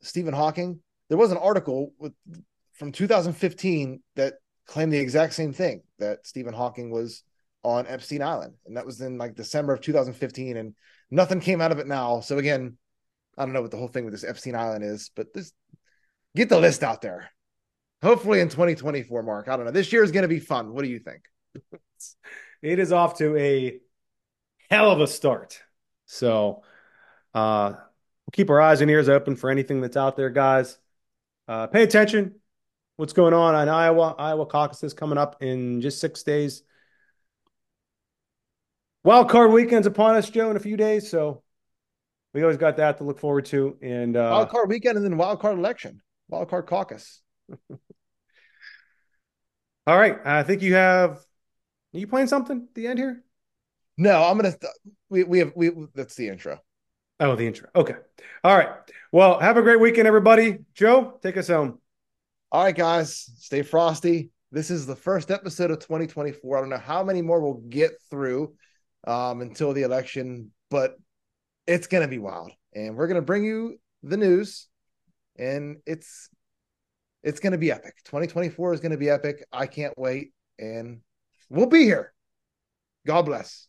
[0.00, 2.12] Stephen Hawking, there was an article with,
[2.74, 4.34] from 2015 that
[4.66, 7.22] claimed the exact same thing that Stephen Hawking was
[7.66, 10.74] on Epstein Island, and that was in like December of 2015, and
[11.10, 12.20] nothing came out of it now.
[12.20, 12.78] So again,
[13.36, 15.52] I don't know what the whole thing with this Epstein Island is, but this
[16.36, 17.28] get the list out there.
[18.02, 19.48] Hopefully in 2024, Mark.
[19.48, 19.72] I don't know.
[19.72, 20.74] This year is going to be fun.
[20.74, 21.22] What do you think?
[22.62, 23.80] it is off to a
[24.70, 25.60] hell of a start.
[26.04, 26.62] So
[27.34, 30.78] uh, we'll keep our eyes and ears open for anything that's out there, guys.
[31.48, 32.36] Uh, pay attention.
[32.94, 34.14] What's going on in Iowa?
[34.16, 36.62] Iowa caucus is coming up in just six days.
[39.06, 41.08] Wild card weekend's upon us, Joe, in a few days.
[41.08, 41.44] So
[42.34, 43.78] we always got that to look forward to.
[43.80, 47.20] And uh, wild card weekend and then wild card election, wild card caucus.
[49.86, 50.18] All right.
[50.24, 51.18] I think you have.
[51.94, 53.22] Are you playing something at the end here?
[53.96, 54.56] No, I'm gonna.
[55.08, 55.70] We we have we.
[55.94, 56.58] That's the intro.
[57.20, 57.68] Oh, the intro.
[57.76, 57.94] Okay.
[58.42, 58.70] All right.
[59.12, 60.58] Well, have a great weekend, everybody.
[60.74, 61.78] Joe, take us home.
[62.50, 63.30] All right, guys.
[63.38, 64.32] Stay frosty.
[64.50, 66.56] This is the first episode of 2024.
[66.56, 68.56] I don't know how many more we'll get through
[69.06, 70.96] um, until the election, but
[71.66, 72.52] it's going to be wild.
[72.74, 74.68] And we're going to bring you the news,
[75.38, 76.28] and it's
[77.22, 77.94] it's going to be epic.
[78.04, 79.44] 2024 is going to be epic.
[79.52, 81.00] I can't wait, and
[81.48, 82.12] we'll be here.
[83.06, 83.68] God bless.